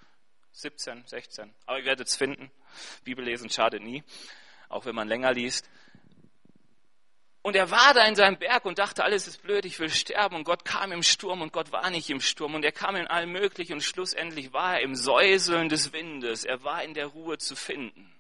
[0.52, 1.54] 17, 16.
[1.66, 2.50] Aber ihr werdet es finden.
[3.04, 4.02] Bibel lesen schadet nie.
[4.68, 5.70] Auch wenn man länger liest.
[7.40, 10.36] Und er war da in seinem Berg und dachte, alles ist blöd, ich will sterben.
[10.36, 12.54] Und Gott kam im Sturm und Gott war nicht im Sturm.
[12.54, 16.44] Und er kam in allem Möglichen und schlussendlich war er im Säuseln des Windes.
[16.44, 18.12] Er war in der Ruhe zu finden.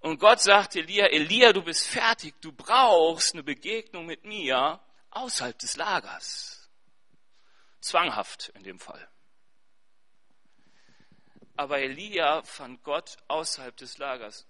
[0.00, 4.80] Und Gott sagte Elia, Elia, du bist fertig, du brauchst eine Begegnung mit mir
[5.10, 6.70] außerhalb des Lagers.
[7.80, 9.08] Zwanghaft in dem Fall.
[11.56, 14.46] Aber Elia fand Gott außerhalb des Lagers,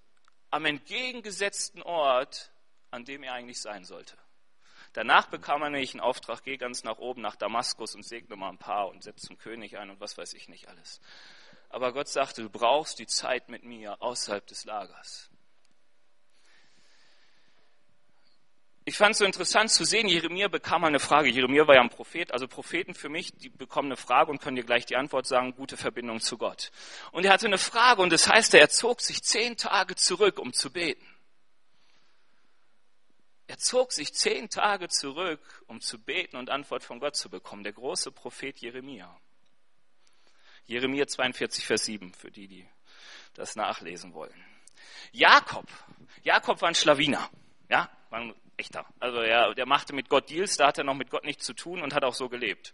[0.51, 2.51] am entgegengesetzten Ort,
[2.91, 4.17] an dem er eigentlich sein sollte.
[4.93, 8.49] Danach bekam er nämlich einen Auftrag, geh ganz nach oben nach Damaskus und segne mal
[8.49, 11.01] ein paar und setz zum König ein und was weiß ich nicht alles.
[11.69, 15.31] Aber Gott sagte, du brauchst die Zeit mit mir außerhalb des Lagers.
[18.89, 21.29] Ich fand es so interessant zu sehen, Jeremia bekam mal eine Frage.
[21.29, 24.55] Jeremia war ja ein Prophet, also Propheten für mich, die bekommen eine Frage und können
[24.55, 26.71] dir gleich die Antwort sagen, gute Verbindung zu Gott.
[27.11, 30.53] Und er hatte eine Frage und das heißt, er zog sich zehn Tage zurück, um
[30.53, 31.05] zu beten.
[33.49, 37.65] Er zog sich zehn Tage zurück, um zu beten und Antwort von Gott zu bekommen.
[37.65, 39.21] Der große Prophet Jeremia.
[40.67, 42.69] Jeremia 42, Vers 7, für die, die
[43.35, 44.45] das nachlesen wollen.
[45.11, 45.67] Jakob.
[46.23, 47.29] Jakob war ein Schlawiner.
[47.69, 48.87] Ja, war ein echter.
[49.01, 51.55] Also er, der machte mit Gott Deals, da hat er noch mit Gott nichts zu
[51.55, 52.73] tun und hat auch so gelebt.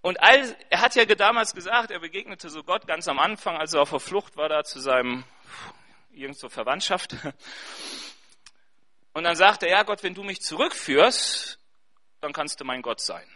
[0.00, 3.72] Und all, er hat ja damals gesagt, er begegnete so Gott ganz am Anfang, als
[3.72, 5.24] er auf der Flucht war, da zu seinem,
[6.10, 7.16] irgend so Verwandtschaft.
[9.14, 11.58] Und dann sagte er, ja Gott, wenn du mich zurückführst,
[12.20, 13.28] dann kannst du mein Gott sein.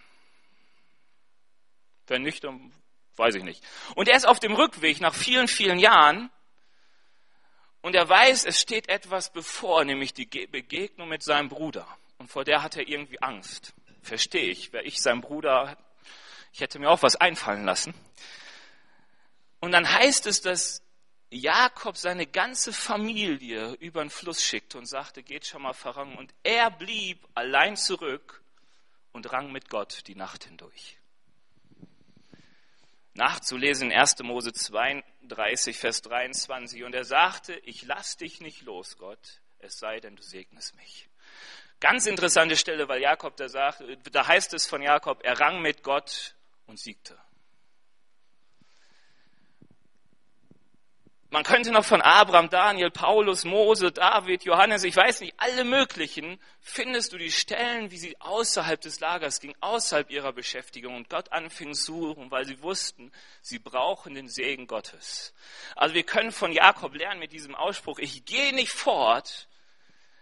[2.09, 2.73] Wenn nicht, dann
[3.17, 3.63] weiß ich nicht.
[3.95, 6.31] Und er ist auf dem Rückweg nach vielen, vielen Jahren
[7.87, 11.87] und er weiß, es steht etwas bevor, nämlich die Begegnung mit seinem Bruder.
[12.19, 13.75] Und vor der hat er irgendwie Angst.
[14.03, 14.73] Verstehe ich.
[14.73, 15.79] Wäre ich sein Bruder,
[16.53, 17.95] ich hätte mir auch was einfallen lassen.
[19.61, 20.83] Und dann heißt es, dass
[21.31, 26.17] Jakob seine ganze Familie über den Fluss schickte und sagte, geht schon mal voran.
[26.17, 28.43] Und er blieb allein zurück
[29.13, 30.99] und rang mit Gott die Nacht hindurch
[33.17, 34.19] nachzulesen in 1.
[34.23, 36.85] Mose 32, Vers 23.
[36.85, 41.09] Und er sagte, ich lass dich nicht los, Gott, es sei denn, du segnest mich.
[41.81, 45.83] Ganz interessante Stelle, weil Jakob da sagt, da heißt es von Jakob, er rang mit
[45.83, 46.35] Gott
[46.67, 47.19] und siegte.
[51.37, 56.41] Man könnte noch von Abraham, Daniel, Paulus, Mose, David, Johannes, ich weiß nicht, alle möglichen,
[56.63, 61.31] findest du die Stellen, wie sie außerhalb des Lagers gingen, außerhalb ihrer Beschäftigung und Gott
[61.33, 63.13] anfing zu suchen, weil sie wussten,
[63.43, 65.35] sie brauchen den Segen Gottes.
[65.75, 69.47] Also wir können von Jakob lernen mit diesem Ausspruch, ich gehe nicht fort,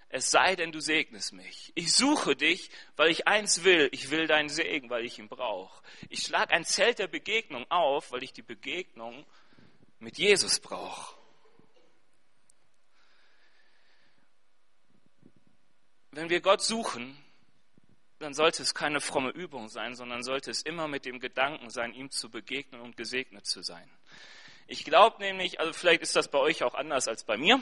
[0.09, 1.73] es sei denn, du segnest mich.
[1.75, 5.83] Ich suche dich, weil ich eins will, ich will deinen Segen, weil ich ihn brauche.
[6.09, 9.25] Ich schlage ein Zelt der Begegnung auf, weil ich die Begegnung
[9.99, 11.17] mit Jesus braucht.
[16.11, 17.19] Wenn wir Gott suchen,
[18.19, 21.93] dann sollte es keine fromme Übung sein, sondern sollte es immer mit dem Gedanken sein,
[21.93, 23.91] ihm zu begegnen und gesegnet zu sein.
[24.67, 27.61] Ich glaube nämlich, also vielleicht ist das bei euch auch anders als bei mir.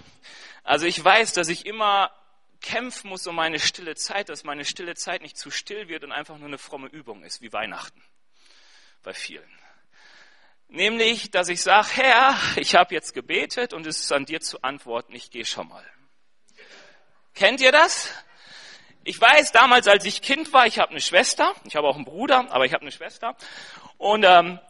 [0.62, 2.12] Also ich weiß, dass ich immer
[2.60, 6.12] kämpfen muss um meine stille Zeit, dass meine stille Zeit nicht zu still wird und
[6.12, 8.02] einfach nur eine fromme Übung ist, wie Weihnachten
[9.02, 9.50] bei vielen.
[10.72, 14.62] Nämlich, dass ich sage, Herr, ich habe jetzt gebetet und es ist an dir zu
[14.62, 15.84] antworten, ich gehe schon mal.
[17.34, 18.10] Kennt ihr das?
[19.04, 22.06] Ich weiß, damals, als ich Kind war, ich habe eine Schwester, ich habe auch einen
[22.06, 23.36] Bruder, aber ich habe eine Schwester.
[23.98, 24.60] Und ähm,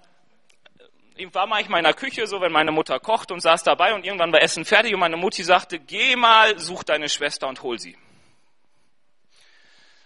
[1.31, 4.33] war manchmal in der Küche, so wenn meine Mutter kocht und saß dabei und irgendwann
[4.33, 7.97] war Essen fertig und meine Mutti sagte, geh mal, such deine Schwester und hol sie.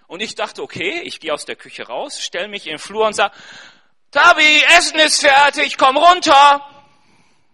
[0.09, 3.07] Und ich dachte, okay, ich gehe aus der Küche raus, stell mich in den Flur
[3.07, 3.35] und sage,
[4.17, 6.67] Tabi, Essen ist fertig, komm runter.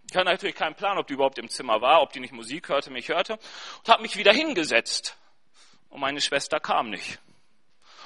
[0.09, 2.69] Ich hatte natürlich keinen Plan, ob die überhaupt im Zimmer war, ob die nicht Musik
[2.69, 5.17] hörte, mich hörte und habe mich wieder hingesetzt.
[5.89, 7.19] Und meine Schwester kam nicht.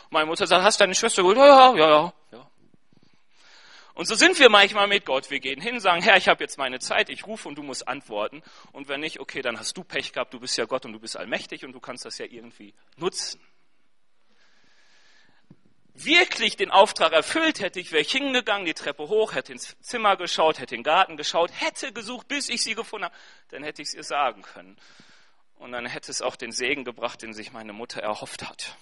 [0.05, 1.37] Und meine Mutter sagt, hast deine Schwester geholt?
[1.37, 2.51] Ja, ja, ja, ja.
[3.93, 5.31] Und so sind wir manchmal mit Gott.
[5.31, 7.87] Wir gehen hin, sagen, Herr, ich habe jetzt meine Zeit, ich rufe und du musst
[7.87, 8.43] antworten.
[8.73, 10.99] Und wenn nicht, okay, dann hast du Pech gehabt, du bist ja Gott und du
[10.99, 13.39] bist allmächtig und du kannst das ja irgendwie nutzen.
[16.05, 20.59] Wirklich den Auftrag erfüllt hätte ich, wäre hingegangen, die Treppe hoch, hätte ins Zimmer geschaut,
[20.59, 23.14] hätte in den Garten geschaut, hätte gesucht, bis ich sie gefunden habe,
[23.49, 24.76] dann hätte ich es ihr sagen können.
[25.59, 28.76] Und dann hätte es auch den Segen gebracht, den sich meine Mutter erhofft hat.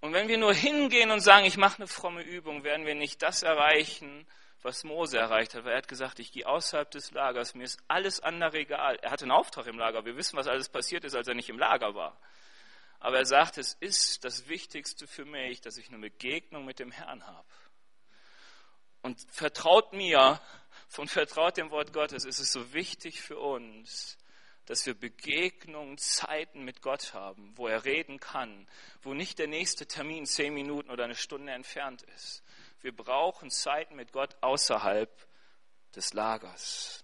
[0.00, 3.22] Und wenn wir nur hingehen und sagen, ich mache eine fromme Übung, werden wir nicht
[3.22, 4.26] das erreichen,
[4.62, 5.64] was Mose erreicht hat.
[5.64, 8.96] Weil er hat gesagt, ich gehe außerhalb des Lagers, mir ist alles andere egal.
[9.02, 10.04] Er hatte einen Auftrag im Lager.
[10.04, 12.18] Wir wissen, was alles passiert ist, als er nicht im Lager war.
[13.02, 16.92] Aber er sagt, es ist das Wichtigste für mich, dass ich eine Begegnung mit dem
[16.92, 17.48] Herrn habe.
[19.02, 20.40] Und vertraut mir
[20.96, 24.16] und vertraut dem Wort Gottes, ist es so wichtig für uns,
[24.66, 28.68] dass wir Begegnungen, Zeiten mit Gott haben, wo er reden kann,
[29.02, 32.44] wo nicht der nächste Termin zehn Minuten oder eine Stunde entfernt ist.
[32.82, 35.10] Wir brauchen Zeiten mit Gott außerhalb
[35.96, 37.01] des Lagers.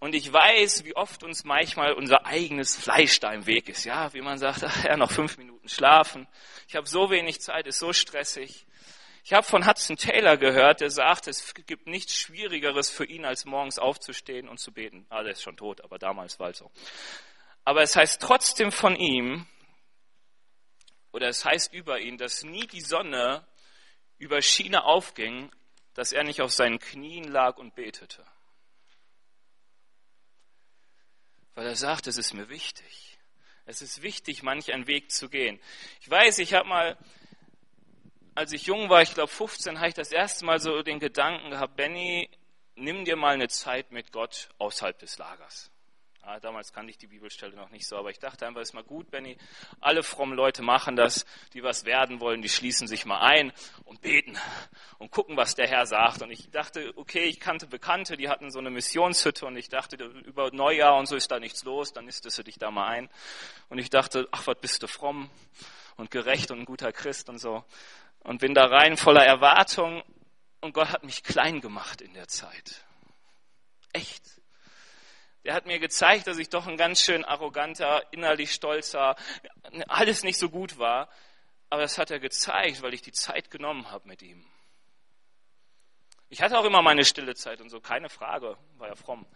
[0.00, 3.84] Und ich weiß, wie oft uns manchmal unser eigenes Fleisch da im Weg ist.
[3.84, 6.26] Ja, wie man sagt, ach ja, noch fünf Minuten schlafen.
[6.66, 8.66] Ich habe so wenig Zeit, ist so stressig.
[9.22, 13.44] Ich habe von Hudson Taylor gehört, der sagt, es gibt nichts Schwierigeres für ihn, als
[13.44, 15.06] morgens aufzustehen und zu beten.
[15.10, 16.70] Ah, der ist schon tot, aber damals war es so.
[17.64, 19.46] Aber es heißt trotzdem von ihm,
[21.12, 23.46] oder es heißt über ihn, dass nie die Sonne
[24.16, 25.52] über China aufging,
[25.92, 28.24] dass er nicht auf seinen Knien lag und betete.
[31.54, 33.18] Weil er sagt, es ist mir wichtig.
[33.66, 35.60] Es ist wichtig, manch einen Weg zu gehen.
[36.00, 36.96] Ich weiß, ich habe mal,
[38.34, 41.50] als ich jung war, ich glaube 15, habe ich das erste Mal so den Gedanken
[41.50, 42.28] gehabt, Benny,
[42.74, 45.69] nimm dir mal eine Zeit mit Gott außerhalb des Lagers.
[46.22, 48.84] Ja, damals kannte ich die Bibelstelle noch nicht so, aber ich dachte einfach, ist mal
[48.84, 49.38] gut, Benny.
[49.80, 53.52] Alle frommen Leute machen das, die was werden wollen, die schließen sich mal ein
[53.84, 54.36] und beten
[54.98, 56.20] und gucken, was der Herr sagt.
[56.20, 59.96] Und ich dachte, okay, ich kannte Bekannte, die hatten so eine Missionshütte und ich dachte,
[59.96, 63.08] über Neujahr und so ist da nichts los, dann nistest du dich da mal ein.
[63.70, 65.30] Und ich dachte, ach, was bist du fromm
[65.96, 67.64] und gerecht und ein guter Christ und so.
[68.20, 70.02] Und bin da rein voller Erwartung
[70.60, 72.84] und Gott hat mich klein gemacht in der Zeit.
[73.94, 74.39] Echt
[75.44, 79.16] der hat mir gezeigt, dass ich doch ein ganz schön arroganter, innerlich stolzer,
[79.88, 81.08] alles nicht so gut war.
[81.70, 84.44] Aber das hat er gezeigt, weil ich die Zeit genommen habe mit ihm.
[86.28, 89.26] Ich hatte auch immer meine stille Zeit und so, keine Frage, war ja fromm.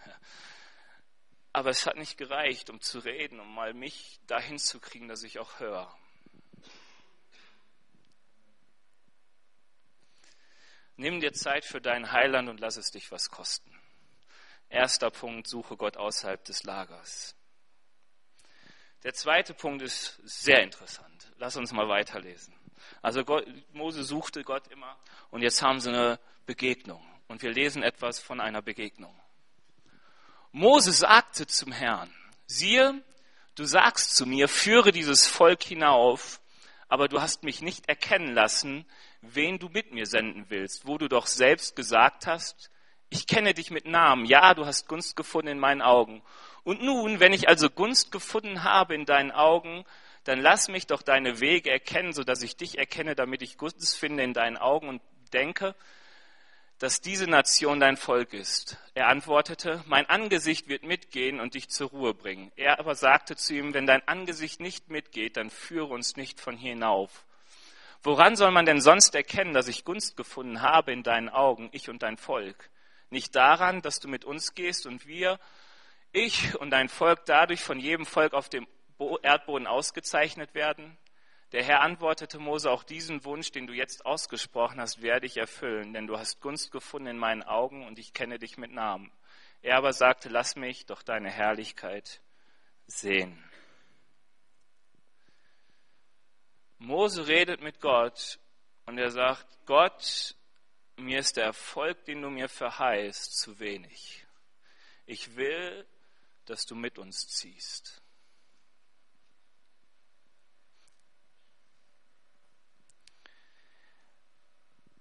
[1.53, 5.23] Aber es hat nicht gereicht, um zu reden, um mal mich dahin zu kriegen, dass
[5.23, 5.97] ich auch höre.
[10.97, 13.74] Nimm dir Zeit für dein Heiland und lass es dich was kosten.
[14.75, 17.37] Erster Punkt, suche Gott außerhalb des Lagers.
[19.05, 21.31] Der zweite Punkt ist sehr interessant.
[21.39, 22.53] Lass uns mal weiterlesen.
[23.01, 24.99] Also Gott, Mose suchte Gott immer
[25.31, 27.07] und jetzt haben sie eine Begegnung.
[27.29, 29.15] Und wir lesen etwas von einer Begegnung.
[30.51, 32.13] Mose sagte zum Herrn,
[32.47, 33.01] siehe,
[33.55, 36.41] du sagst zu mir, führe dieses Volk hinauf,
[36.89, 38.87] aber du hast mich nicht erkennen lassen,
[39.21, 42.73] wen du mit mir senden willst, wo du doch selbst gesagt hast,
[43.11, 44.27] ich kenne dich mit Namen.
[44.27, 46.23] Ja, du hast Gunst gefunden in meinen Augen.
[46.65, 49.85] Und nun, wenn ich also Gunst gefunden habe in deinen Augen,
[50.25, 53.99] dann lass mich doch deine Wege erkennen, so dass ich dich erkenne, damit ich Gunst
[53.99, 55.03] finde in deinen Augen und
[55.33, 55.75] denke,
[56.79, 58.79] dass diese Nation dein Volk ist.
[58.95, 62.51] Er antwortete, mein Angesicht wird mitgehen und dich zur Ruhe bringen.
[62.57, 66.57] Er aber sagte zu ihm, wenn dein Angesicht nicht mitgeht, dann führe uns nicht von
[66.57, 67.25] hier hinauf.
[68.03, 71.89] Woran soll man denn sonst erkennen, dass ich Gunst gefunden habe in deinen Augen, ich
[71.89, 72.69] und dein Volk?
[73.15, 75.39] Nicht daran, dass du mit uns gehst und wir,
[76.11, 78.67] ich und dein Volk dadurch von jedem Volk auf dem
[79.23, 80.99] Erdboden ausgezeichnet werden?
[81.53, 85.93] Der Herr antwortete Mose, auch diesen Wunsch, den du jetzt ausgesprochen hast, werde ich erfüllen,
[85.93, 89.13] denn du hast Gunst gefunden in meinen Augen und ich kenne dich mit Namen.
[89.63, 92.21] Er aber sagte, lass mich doch deine Herrlichkeit
[92.89, 93.41] sehen.
[96.79, 98.41] Mose redet mit Gott
[98.87, 100.35] und er sagt, Gott,
[100.97, 104.27] mir ist der Erfolg, den du mir verheißt, zu wenig.
[105.07, 105.87] Ich will,
[106.45, 108.03] dass du mit uns ziehst.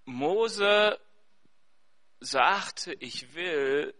[0.05, 0.99] Mose
[2.19, 3.93] sagte, ich will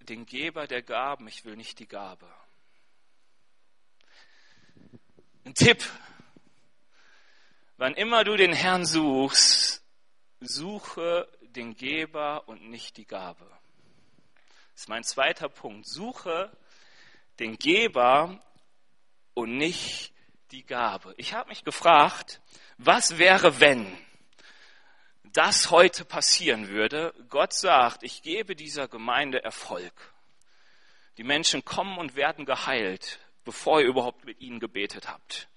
[0.00, 2.32] den Geber der Gaben, ich will nicht die Gabe.
[5.44, 5.84] Ein Tipp.
[7.76, 9.81] Wann immer du den Herrn suchst,
[10.42, 13.46] suche den Geber und nicht die Gabe.
[14.72, 15.86] Das ist mein zweiter Punkt.
[15.86, 16.50] Suche
[17.38, 18.42] den Geber
[19.34, 20.12] und nicht
[20.50, 21.14] die Gabe.
[21.16, 22.40] Ich habe mich gefragt,
[22.78, 23.86] was wäre, wenn
[25.24, 27.14] das heute passieren würde?
[27.28, 30.12] Gott sagt, ich gebe dieser Gemeinde Erfolg.
[31.16, 33.18] Die Menschen kommen und werden geheilt.
[33.44, 35.48] bevor ihr überhaupt mit ihnen gebetet habt.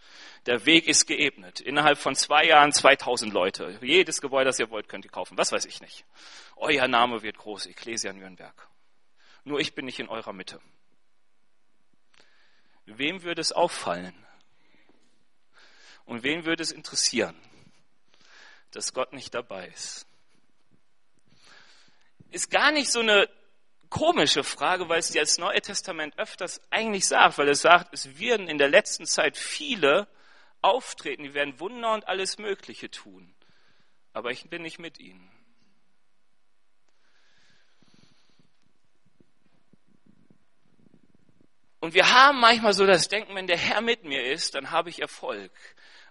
[0.45, 1.59] Der Weg ist geebnet.
[1.59, 3.79] Innerhalb von zwei Jahren 2000 Leute.
[3.81, 5.37] Jedes Gebäude, das ihr wollt, könnt ihr kaufen.
[5.37, 6.05] Was weiß ich nicht.
[6.55, 7.65] Euer Name wird groß.
[7.65, 8.67] Ecclesia Nürnberg.
[9.43, 10.59] Nur ich bin nicht in eurer Mitte.
[12.85, 14.13] Wem würde es auffallen?
[16.05, 17.35] Und wen würde es interessieren,
[18.69, 20.05] dass Gott nicht dabei ist?
[22.29, 23.27] Ist gar nicht so eine
[23.89, 28.47] komische Frage, weil es das Neue Testament öfters eigentlich sagt, weil es sagt, es werden
[28.47, 30.07] in der letzten Zeit viele
[30.65, 33.33] auftreten, die werden Wunder und alles Mögliche tun.
[34.13, 35.31] Aber ich bin nicht mit ihnen.
[41.79, 44.89] Und wir haben manchmal so das Denken, wenn der Herr mit mir ist, dann habe
[44.89, 45.51] ich Erfolg.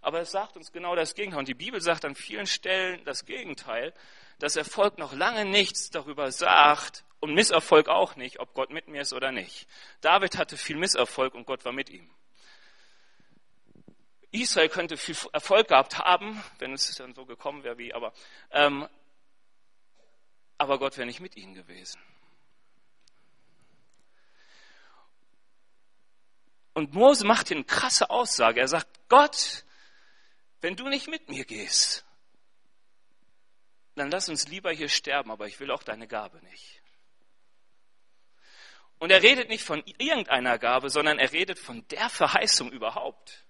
[0.03, 1.41] Aber es sagt uns genau das Gegenteil.
[1.41, 3.93] Und die Bibel sagt an vielen Stellen das Gegenteil,
[4.39, 9.01] dass Erfolg noch lange nichts darüber sagt und Misserfolg auch nicht, ob Gott mit mir
[9.01, 9.67] ist oder nicht.
[10.01, 12.09] David hatte viel Misserfolg und Gott war mit ihm.
[14.35, 18.13] Israel könnte viel Erfolg gehabt haben, wenn es dann so gekommen wäre wie, aber,
[18.51, 18.89] ähm,
[20.59, 22.01] aber Gott wäre nicht mit ihnen gewesen.
[26.73, 28.61] Und Mose macht hier eine krasse Aussage.
[28.61, 29.65] Er sagt, Gott,
[30.61, 32.05] wenn du nicht mit mir gehst,
[33.95, 36.83] dann lass uns lieber hier sterben, aber ich will auch deine Gabe nicht.
[38.99, 43.44] Und er redet nicht von irgendeiner Gabe, sondern er redet von der Verheißung überhaupt.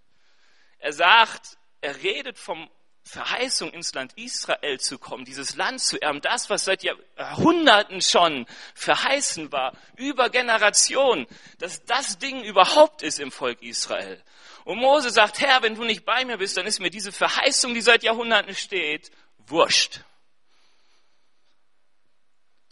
[0.85, 2.68] Er sagt, er redet vom
[3.05, 8.45] Verheißung ins Land Israel zu kommen, dieses Land zu erben, das, was seit Jahrhunderten schon
[8.74, 11.26] verheißen war, über Generationen,
[11.57, 14.22] dass das Ding überhaupt ist im Volk Israel.
[14.66, 17.72] Und Mose sagt, Herr, wenn du nicht bei mir bist, dann ist mir diese Verheißung,
[17.72, 19.11] die seit Jahrhunderten steht,
[19.47, 20.01] wurscht.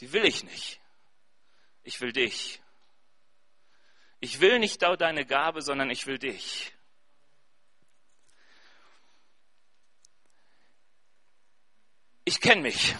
[0.01, 0.81] Die will ich nicht.
[1.83, 2.61] Ich will dich.
[4.21, 6.75] Ich will nicht deine Gabe, sondern ich will dich.
[12.25, 12.95] Ich kenne mich.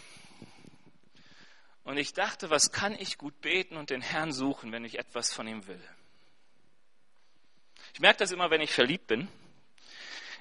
[1.85, 5.33] Und ich dachte, was kann ich gut beten und den Herrn suchen, wenn ich etwas
[5.33, 5.83] von ihm will?
[7.95, 9.29] Ich merke das immer, wenn ich verliebt bin.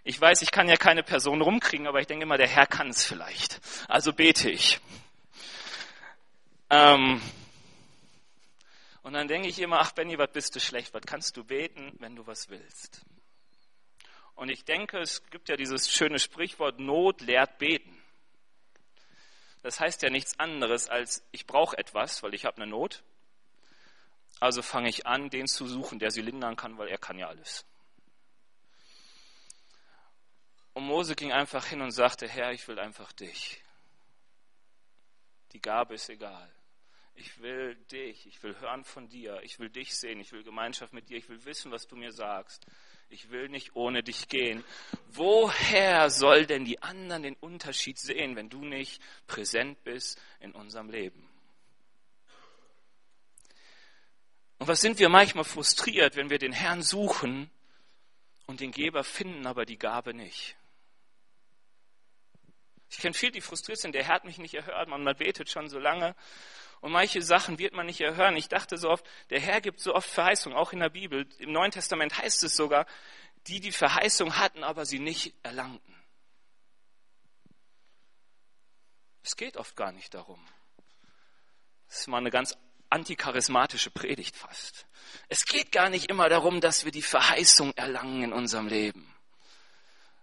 [0.03, 2.89] Ich weiß, ich kann ja keine Person rumkriegen, aber ich denke immer, der Herr kann
[2.89, 3.59] es vielleicht.
[3.87, 4.79] Also bete ich.
[6.69, 7.21] Ähm
[9.03, 10.93] und dann denke ich immer, ach Benny, was bist du schlecht?
[10.93, 13.01] Was kannst du beten, wenn du was willst?
[14.35, 17.90] Und ich denke, es gibt ja dieses schöne Sprichwort, Not lehrt beten.
[19.61, 23.03] Das heißt ja nichts anderes als, ich brauche etwas, weil ich habe eine Not.
[24.39, 27.27] Also fange ich an, den zu suchen, der sie lindern kann, weil er kann ja
[27.27, 27.65] alles.
[30.73, 33.61] Und Mose ging einfach hin und sagte, Herr, ich will einfach dich.
[35.51, 36.49] Die Gabe ist egal.
[37.13, 40.93] Ich will dich, ich will hören von dir, ich will dich sehen, ich will Gemeinschaft
[40.93, 42.65] mit dir, ich will wissen, was du mir sagst.
[43.13, 44.63] Ich will nicht ohne dich gehen.
[45.09, 50.89] Woher soll denn die anderen den Unterschied sehen, wenn du nicht präsent bist in unserem
[50.89, 51.29] Leben?
[54.59, 57.51] Und was sind wir manchmal frustriert, wenn wir den Herrn suchen
[58.45, 60.55] und den Geber finden, aber die Gabe nicht?
[62.89, 65.67] Ich kenne viele, die frustriert sind, der Herr hat mich nicht erhört, man betet schon
[65.67, 66.15] so lange
[66.81, 68.35] und manche Sachen wird man nicht erhören.
[68.35, 71.27] Ich dachte so oft, der Herr gibt so oft Verheißungen, auch in der Bibel.
[71.37, 72.87] Im Neuen Testament heißt es sogar,
[73.47, 75.95] die die Verheißung hatten, aber sie nicht erlangten.
[79.23, 80.43] Es geht oft gar nicht darum.
[81.87, 82.57] Das ist mal eine ganz
[82.89, 84.87] anticharismatische Predigt fast.
[85.29, 89.13] Es geht gar nicht immer darum, dass wir die Verheißung erlangen in unserem Leben,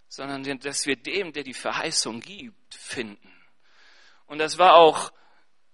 [0.09, 3.33] sondern dass wir dem, der die Verheißung gibt, finden.
[4.27, 5.13] Und das war auch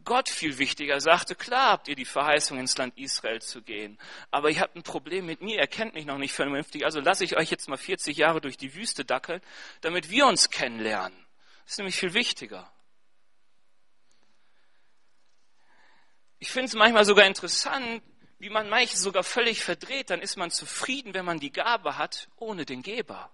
[0.04, 3.98] Gott viel wichtiger sagte, klar habt ihr die Verheißung ins Land Israel zu gehen,
[4.30, 7.24] aber ihr habt ein Problem mit mir, ihr kennt mich noch nicht vernünftig, also lasse
[7.24, 9.40] ich euch jetzt mal 40 Jahre durch die Wüste dackeln,
[9.80, 11.18] damit wir uns kennenlernen.
[11.64, 12.70] Das ist nämlich viel wichtiger.
[16.38, 18.02] Ich finde es manchmal sogar interessant,
[18.38, 22.28] wie man manche sogar völlig verdreht, dann ist man zufrieden, wenn man die Gabe hat,
[22.36, 23.30] ohne den Geber.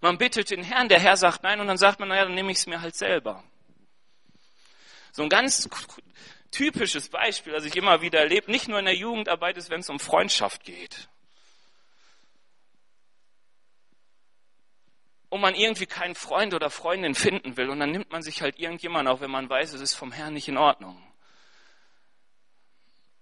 [0.00, 2.52] Man bittet den Herrn, der Herr sagt nein und dann sagt man, naja, dann nehme
[2.52, 3.44] ich es mir halt selber.
[5.14, 5.68] So ein ganz
[6.50, 9.88] typisches Beispiel, das ich immer wieder erlebe, nicht nur in der Jugendarbeit, ist, wenn es
[9.88, 11.08] um Freundschaft geht.
[15.28, 18.58] Und man irgendwie keinen Freund oder Freundin finden will und dann nimmt man sich halt
[18.58, 21.00] irgendjemand, auch wenn man weiß, es ist vom Herrn nicht in Ordnung.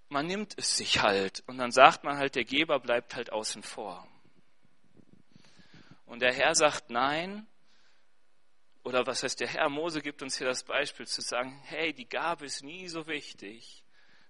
[0.08, 3.62] Man nimmt es sich halt und dann sagt man halt, der Geber bleibt halt außen
[3.62, 4.08] vor.
[6.06, 7.46] Und der Herr sagt, nein,
[8.84, 12.08] oder was heißt der Herr Mose gibt uns hier das Beispiel zu sagen, hey, die
[12.08, 13.84] Gabe ist nie so wichtig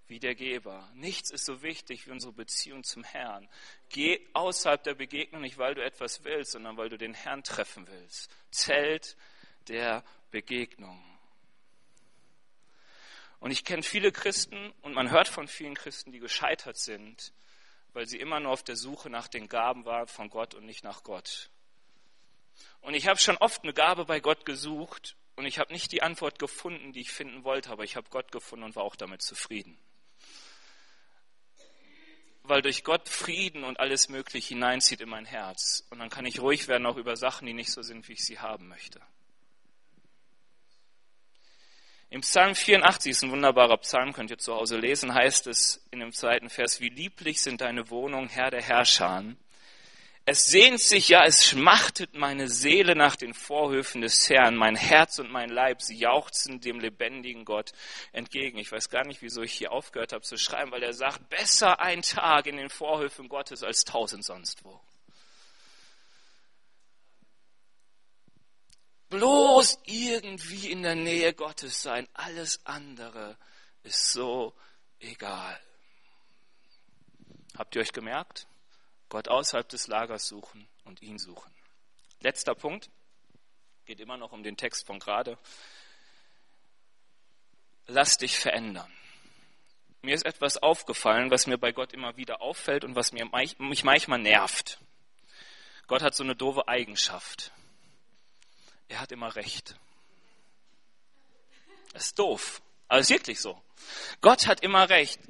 [0.08, 0.90] wie der Geber.
[0.94, 3.48] Nichts ist so wichtig wie unsere Beziehung zum Herrn.
[3.88, 7.86] Geh außerhalb der Begegnung nicht, weil du etwas willst, sondern weil du den Herrn treffen
[7.88, 8.30] willst.
[8.50, 9.16] Zelt
[9.68, 11.02] der Begegnung.
[13.40, 17.32] Und ich kenne viele Christen und man hört von vielen Christen, die gescheitert sind,
[17.92, 20.84] weil sie immer nur auf der Suche nach den Gaben waren von Gott und nicht
[20.84, 21.50] nach Gott.
[22.82, 26.02] Und ich habe schon oft eine Gabe bei Gott gesucht und ich habe nicht die
[26.02, 29.22] Antwort gefunden, die ich finden wollte, aber ich habe Gott gefunden und war auch damit
[29.22, 29.78] zufrieden
[32.44, 35.86] weil durch Gott Frieden und alles Mögliche hineinzieht in mein Herz.
[35.90, 38.24] Und dann kann ich ruhig werden auch über Sachen, die nicht so sind, wie ich
[38.24, 39.00] sie haben möchte.
[42.10, 46.00] Im Psalm 84 ist ein wunderbarer Psalm, könnt ihr zu Hause lesen, heißt es in
[46.00, 49.24] dem zweiten Vers, wie lieblich sind deine Wohnungen, Herr der Herrscher.
[50.24, 54.54] Es sehnt sich, ja, es schmachtet meine Seele nach den Vorhöfen des Herrn.
[54.54, 57.72] Mein Herz und mein Leib, sie jauchzen dem lebendigen Gott
[58.12, 58.58] entgegen.
[58.58, 61.80] Ich weiß gar nicht, wieso ich hier aufgehört habe zu schreiben, weil er sagt, besser
[61.80, 64.80] ein Tag in den Vorhöfen Gottes als tausend sonst wo.
[69.08, 72.06] Bloß irgendwie in der Nähe Gottes sein.
[72.14, 73.36] Alles andere
[73.82, 74.54] ist so
[75.00, 75.60] egal.
[77.58, 78.46] Habt ihr euch gemerkt?
[79.12, 81.52] Gott außerhalb des Lagers suchen und ihn suchen.
[82.20, 82.88] Letzter Punkt,
[83.84, 85.36] geht immer noch um den Text von gerade.
[87.86, 88.90] Lass dich verändern.
[90.00, 94.18] Mir ist etwas aufgefallen, was mir bei Gott immer wieder auffällt und was mich manchmal
[94.18, 94.80] nervt.
[95.88, 97.52] Gott hat so eine doofe Eigenschaft.
[98.88, 99.76] Er hat immer Recht.
[101.92, 102.62] Das ist doof.
[102.88, 103.62] Aber es ist wirklich so.
[104.22, 105.20] Gott hat immer Recht.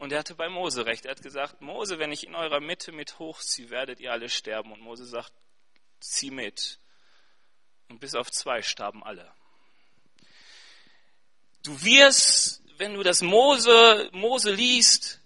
[0.00, 1.04] Und er hatte bei Mose recht.
[1.04, 4.72] Er hat gesagt, Mose, wenn ich in eurer Mitte mit hochziehe, werdet ihr alle sterben.
[4.72, 5.30] Und Mose sagt,
[6.00, 6.78] zieh mit.
[7.90, 9.30] Und bis auf zwei starben alle.
[11.62, 15.19] Du wirst, wenn du das Mose, Mose liest,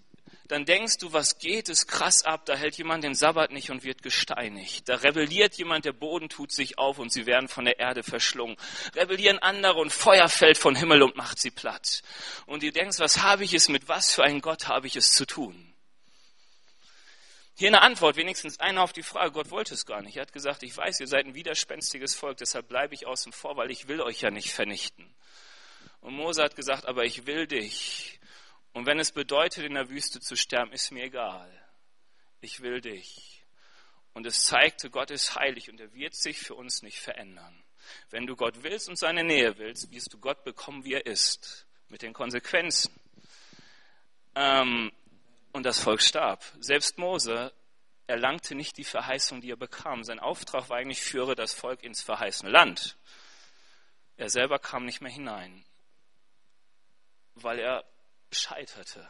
[0.47, 3.83] dann denkst du, was geht es krass ab, da hält jemand den Sabbat nicht und
[3.83, 4.87] wird gesteinigt.
[4.87, 8.55] Da rebelliert jemand, der Boden tut sich auf und sie werden von der Erde verschlungen.
[8.95, 12.03] Rebellieren andere und Feuer fällt von Himmel und macht sie platt.
[12.45, 15.11] Und du denkst, was habe ich es, mit was für einem Gott habe ich es
[15.13, 15.73] zu tun?
[17.57, 20.17] Hier eine Antwort, wenigstens eine auf die Frage, Gott wollte es gar nicht.
[20.17, 23.55] Er hat gesagt, ich weiß, ihr seid ein widerspenstiges Volk, deshalb bleibe ich außen vor,
[23.55, 25.09] weil ich will euch ja nicht vernichten.
[26.01, 28.19] Und Mose hat gesagt, aber ich will dich.
[28.75, 31.49] Und wenn es bedeutet, in der Wüste zu sterben, ist mir egal.
[32.41, 33.41] Ich will dich.
[34.11, 37.63] Und es zeigte, Gott ist heilig und er wird sich für uns nicht verändern.
[38.09, 41.65] Wenn du Gott willst und seine Nähe willst, wirst du Gott bekommen, wie er ist,
[41.87, 42.93] mit den Konsequenzen.
[44.35, 44.91] Ähm,
[45.53, 46.43] und das Volk starb.
[46.59, 47.53] Selbst Mose
[48.07, 50.03] erlangte nicht die Verheißung, die er bekam.
[50.03, 52.97] Sein Auftrag war eigentlich, führe das Volk ins verheißene Land.
[54.17, 55.63] Er selber kam nicht mehr hinein,
[57.35, 57.85] weil er
[58.31, 59.07] scheiterte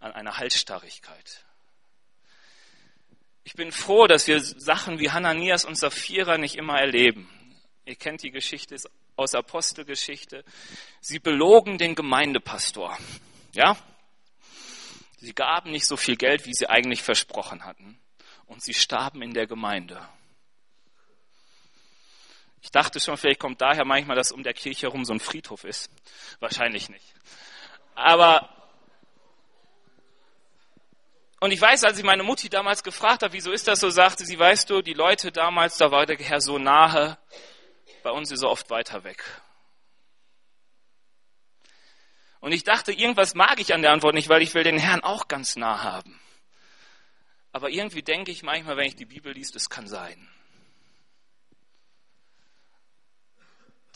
[0.00, 1.44] an einer Halsstarrigkeit.
[3.44, 7.28] Ich bin froh, dass wir Sachen wie Hananias und Sapphira nicht immer erleben.
[7.84, 8.76] Ihr kennt die Geschichte
[9.14, 10.44] aus Apostelgeschichte.
[11.00, 12.98] Sie belogen den Gemeindepastor.
[13.52, 13.76] Ja?
[15.18, 17.98] Sie gaben nicht so viel Geld, wie sie eigentlich versprochen hatten.
[18.46, 20.06] Und sie starben in der Gemeinde.
[22.66, 25.62] Ich dachte schon, vielleicht kommt daher manchmal, dass um der Kirche herum so ein Friedhof
[25.62, 25.88] ist.
[26.40, 27.14] Wahrscheinlich nicht.
[27.94, 28.50] Aber,
[31.38, 34.26] und ich weiß, als ich meine Mutti damals gefragt habe, wieso ist das so, sagte
[34.26, 37.18] sie, weißt du, die Leute damals, da war der Herr so nahe,
[38.02, 39.22] bei uns ist er oft weiter weg.
[42.40, 45.04] Und ich dachte, irgendwas mag ich an der Antwort nicht, weil ich will den Herrn
[45.04, 46.20] auch ganz nah haben.
[47.52, 50.28] Aber irgendwie denke ich manchmal, wenn ich die Bibel liest, es kann sein.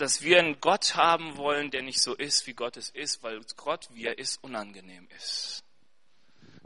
[0.01, 3.41] Dass wir einen Gott haben wollen, der nicht so ist, wie Gott es ist, weil
[3.57, 5.63] Gott, wie er ist, unangenehm ist.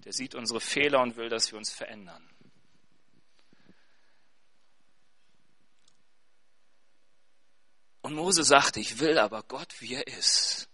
[0.05, 2.29] Der sieht unsere Fehler und will, dass wir uns verändern.
[8.03, 10.69] Und Mose sagte, ich will aber Gott, wie er ist.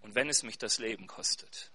[0.00, 1.70] Und wenn es mich das Leben kostet,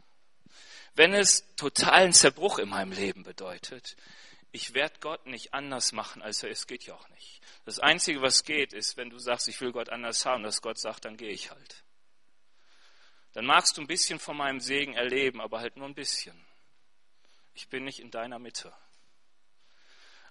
[0.96, 3.96] wenn es totalen Zerbruch in meinem Leben bedeutet,
[4.52, 7.41] ich werde Gott nicht anders machen, als er ist, geht ja auch nicht.
[7.66, 10.80] Das Einzige, was geht, ist, wenn du sagst, ich will Gott anders haben, dass Gott
[10.80, 11.84] sagt, dann gehe ich halt.
[13.34, 16.39] Dann magst du ein bisschen von meinem Segen erleben, aber halt nur ein bisschen.
[17.54, 18.74] Ich bin nicht in deiner Mitte.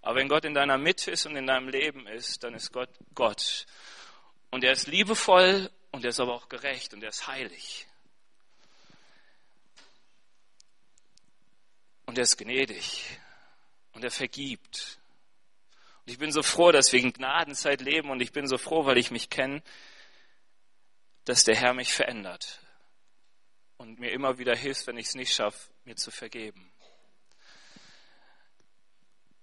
[0.01, 2.91] Aber wenn Gott in deiner Mitte ist und in deinem Leben ist, dann ist Gott
[3.15, 3.67] Gott.
[4.51, 7.87] Und er ist liebevoll und er ist aber auch gerecht und er ist heilig.
[12.07, 13.19] Und er ist gnädig
[13.97, 15.01] und er vergibt.
[16.05, 18.85] Und ich bin so froh, dass wir in Gnadenzeit leben und ich bin so froh,
[18.85, 19.63] weil ich mich kenne,
[21.25, 22.61] dass der Herr mich verändert.
[23.79, 26.73] und mir immer wieder hilfst, wenn ich es nicht schaffe, mir zu vergeben.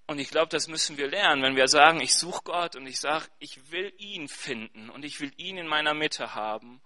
[0.07, 2.99] Und ich glaube, das müssen wir lernen, wenn wir sagen, ich suche Gott und ich
[2.99, 6.81] sage, ich will ihn finden und ich will ihn in meiner Mitte haben,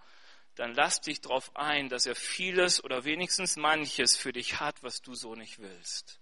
[0.55, 5.01] dann lass dich darauf ein, dass er vieles oder wenigstens manches für dich hat, was
[5.01, 6.19] du so nicht willst.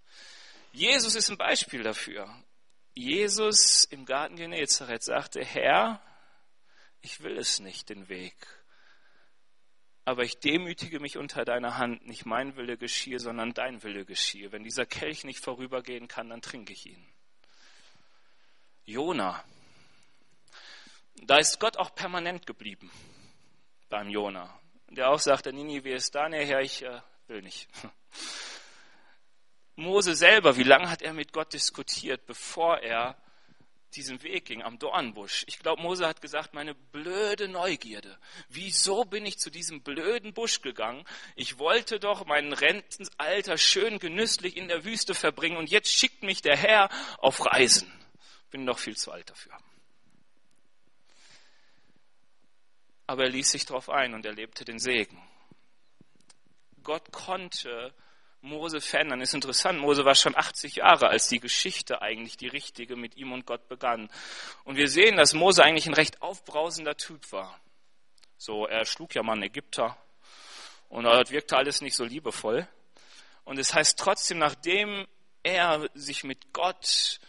[0.76, 2.28] Jesus ist ein Beispiel dafür.
[2.92, 6.02] Jesus im Garten Genezareth sagte, Herr,
[7.00, 8.34] ich will es nicht, den Weg.
[10.04, 14.52] Aber ich demütige mich unter deiner Hand, nicht mein Wille geschiehe, sondern dein Wille geschiehe.
[14.52, 17.08] Wenn dieser Kelch nicht vorübergehen kann, dann trinke ich ihn.
[18.84, 19.42] Jona.
[21.22, 22.90] Da ist Gott auch permanent geblieben
[23.88, 24.60] beim Jona.
[24.90, 27.66] Der auch sagte, Ninive ist da, nee, Herr, ich äh, will nicht.
[29.76, 33.16] Mose selber, wie lange hat er mit Gott diskutiert, bevor er
[33.94, 35.44] diesen Weg ging am Dornbusch?
[35.46, 38.18] Ich glaube, Mose hat gesagt, meine blöde Neugierde.
[38.48, 41.04] Wieso bin ich zu diesem blöden Busch gegangen?
[41.34, 46.40] Ich wollte doch mein Rentenalter schön genüsslich in der Wüste verbringen und jetzt schickt mich
[46.40, 47.92] der Herr auf Reisen.
[48.50, 49.56] Bin doch viel zu alt dafür.
[53.06, 55.22] Aber er ließ sich darauf ein und erlebte den Segen.
[56.82, 57.94] Gott konnte
[58.46, 59.20] Mose verändern.
[59.20, 63.32] Ist interessant, Mose war schon 80 Jahre, als die Geschichte eigentlich die richtige mit ihm
[63.32, 64.08] und Gott begann.
[64.64, 67.60] Und wir sehen, dass Mose eigentlich ein recht aufbrausender Typ war.
[68.38, 69.96] So, er schlug ja mal einen Ägypter
[70.88, 72.68] und das wirkte alles nicht so liebevoll.
[73.44, 75.06] Und es heißt trotzdem, nachdem
[75.42, 77.20] er sich mit Gott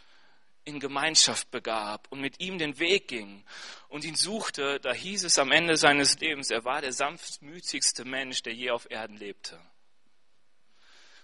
[0.66, 3.46] in Gemeinschaft begab und mit ihm den Weg ging
[3.88, 8.44] und ihn suchte, da hieß es am Ende seines Lebens, er war der sanftmütigste Mensch,
[8.44, 9.60] der je auf Erden lebte.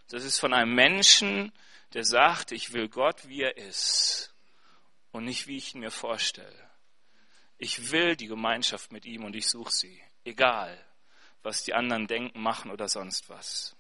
[0.09, 1.51] Das ist von einem Menschen,
[1.93, 4.33] der sagt, ich will Gott, wie er ist
[5.11, 6.69] und nicht, wie ich ihn mir vorstelle.
[7.57, 10.83] Ich will die Gemeinschaft mit ihm und ich suche sie, egal
[11.43, 13.75] was die anderen denken, machen oder sonst was.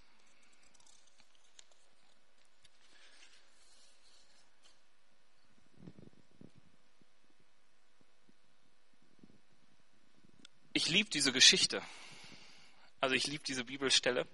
[10.73, 11.81] Ich liebe diese Geschichte.
[12.99, 14.27] Also ich liebe diese Bibelstelle.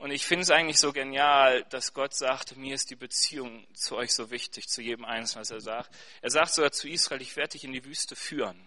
[0.00, 3.96] Und ich finde es eigentlich so genial, dass Gott sagt, mir ist die Beziehung zu
[3.96, 5.94] euch so wichtig, zu jedem Einzelnen, was er sagt.
[6.22, 8.58] Er sagt sogar zu Israel, ich werde dich in die Wüste führen.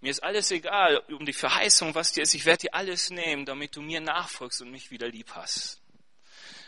[0.00, 2.32] Mir ist alles egal um die Verheißung, was dir ist.
[2.34, 5.82] Ich werde dir alles nehmen, damit du mir nachfolgst und mich wieder lieb hast.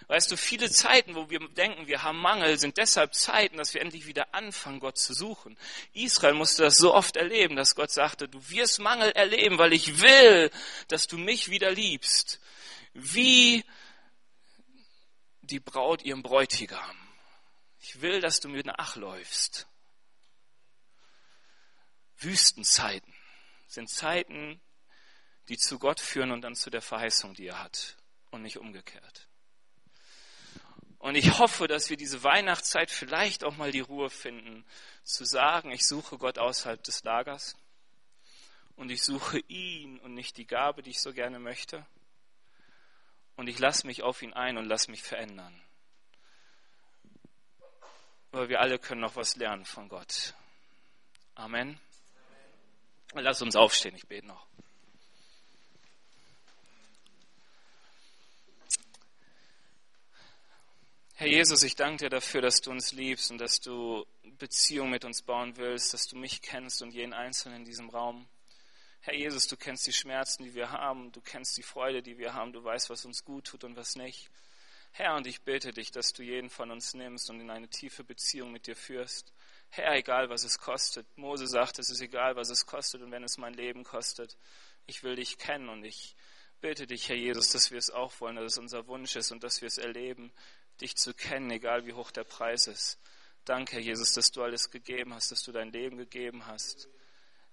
[0.09, 3.81] Weißt du, viele Zeiten, wo wir denken, wir haben Mangel, sind deshalb Zeiten, dass wir
[3.81, 5.57] endlich wieder anfangen, Gott zu suchen.
[5.93, 10.01] Israel musste das so oft erleben, dass Gott sagte, du wirst Mangel erleben, weil ich
[10.01, 10.51] will,
[10.89, 12.41] dass du mich wieder liebst
[12.99, 13.65] wie
[15.41, 16.97] die Braut ihrem Bräutigam.
[17.81, 19.69] Ich will, dass du mir nachläufst.
[22.17, 23.15] Wüstenzeiten
[23.69, 24.61] sind Zeiten,
[25.49, 27.97] die zu Gott führen und dann zu der Verheißung, die er hat
[28.31, 29.29] und nicht umgekehrt.
[30.99, 34.67] Und ich hoffe, dass wir diese Weihnachtszeit vielleicht auch mal die Ruhe finden,
[35.05, 37.57] zu sagen, ich suche Gott außerhalb des Lagers
[38.75, 41.87] und ich suche ihn und nicht die Gabe, die ich so gerne möchte
[43.39, 45.63] und ich lasse mich auf ihn ein und lasse mich verändern.
[48.33, 50.35] Aber wir alle können noch was lernen von Gott.
[51.37, 51.81] Amen.
[53.15, 54.45] Lass uns aufstehen, ich bete noch.
[61.15, 64.05] Herr Jesus, ich danke dir dafür, dass du uns liebst und dass du
[64.39, 68.29] Beziehung mit uns bauen willst, dass du mich kennst und jeden Einzelnen in diesem Raum.
[69.09, 72.35] Herr Jesus, du kennst die Schmerzen, die wir haben, du kennst die Freude, die wir
[72.35, 74.29] haben, du weißt, was uns gut tut und was nicht.
[74.93, 78.05] Herr, und ich bitte dich, dass du jeden von uns nimmst und in eine tiefe
[78.05, 79.33] Beziehung mit dir führst.
[79.71, 81.07] Herr, egal was es kostet.
[81.17, 84.37] Mose sagt, es ist egal, was es kostet und wenn es mein Leben kostet.
[84.87, 86.15] Ich will dich kennen und ich
[86.61, 89.43] bitte dich, Herr Jesus, dass wir es auch wollen, dass es unser Wunsch ist und
[89.43, 90.31] dass wir es erleben,
[90.83, 92.99] dich zu kennen, egal wie hoch der Preis ist.
[93.47, 96.91] Danke, Herr Jesus, dass du alles gegeben hast, dass du dein Leben gegeben hast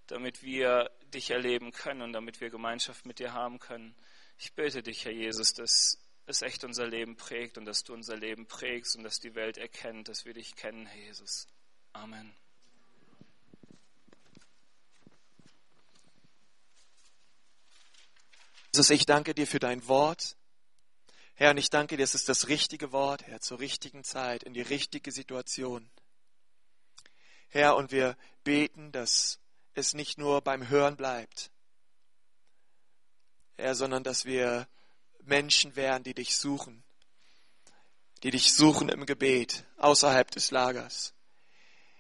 [0.08, 3.96] damit wir dich erleben können und damit wir Gemeinschaft mit dir haben können.
[4.38, 8.18] Ich bitte dich, Herr Jesus, dass es echt unser Leben prägt und dass du unser
[8.18, 11.48] Leben prägst und dass die Welt erkennt, dass wir dich kennen, Herr Jesus.
[11.94, 12.36] Amen.
[18.74, 20.36] Jesus, ich danke dir für dein Wort.
[21.36, 24.54] Herr, und ich danke dir, es ist das richtige Wort, Herr, zur richtigen Zeit, in
[24.54, 25.90] die richtige Situation.
[27.48, 29.40] Herr, und wir beten, dass
[29.78, 31.52] es nicht nur beim Hören bleibt,
[33.58, 34.68] Herr, sondern dass wir
[35.24, 36.84] Menschen wären, die dich suchen,
[38.24, 41.14] die dich suchen im Gebet, außerhalb des Lagers.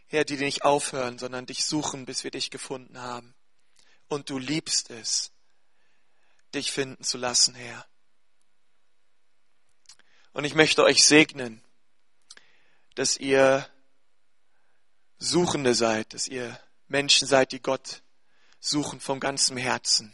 [0.08, 3.34] Herr, die nicht aufhören, sondern dich suchen, bis wir dich gefunden haben.
[4.08, 5.32] Und du liebst es,
[6.54, 7.86] dich finden zu lassen, Herr.
[10.34, 11.64] Und ich möchte euch segnen,
[12.96, 13.68] dass ihr
[15.18, 18.02] Suchende seid, dass ihr Menschen seid, die Gott
[18.60, 20.14] suchen vom ganzen Herzen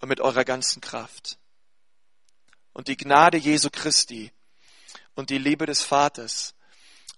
[0.00, 1.38] und mit eurer ganzen Kraft.
[2.72, 4.32] Und die Gnade Jesu Christi
[5.14, 6.54] und die Liebe des Vaters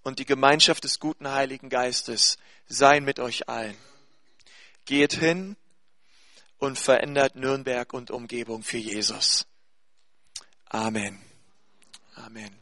[0.03, 3.77] und die Gemeinschaft des guten Heiligen Geistes seien mit euch allen.
[4.85, 5.57] Geht hin
[6.59, 9.47] und verändert Nürnberg und Umgebung für Jesus.
[10.69, 11.21] Amen.
[12.15, 12.62] Amen.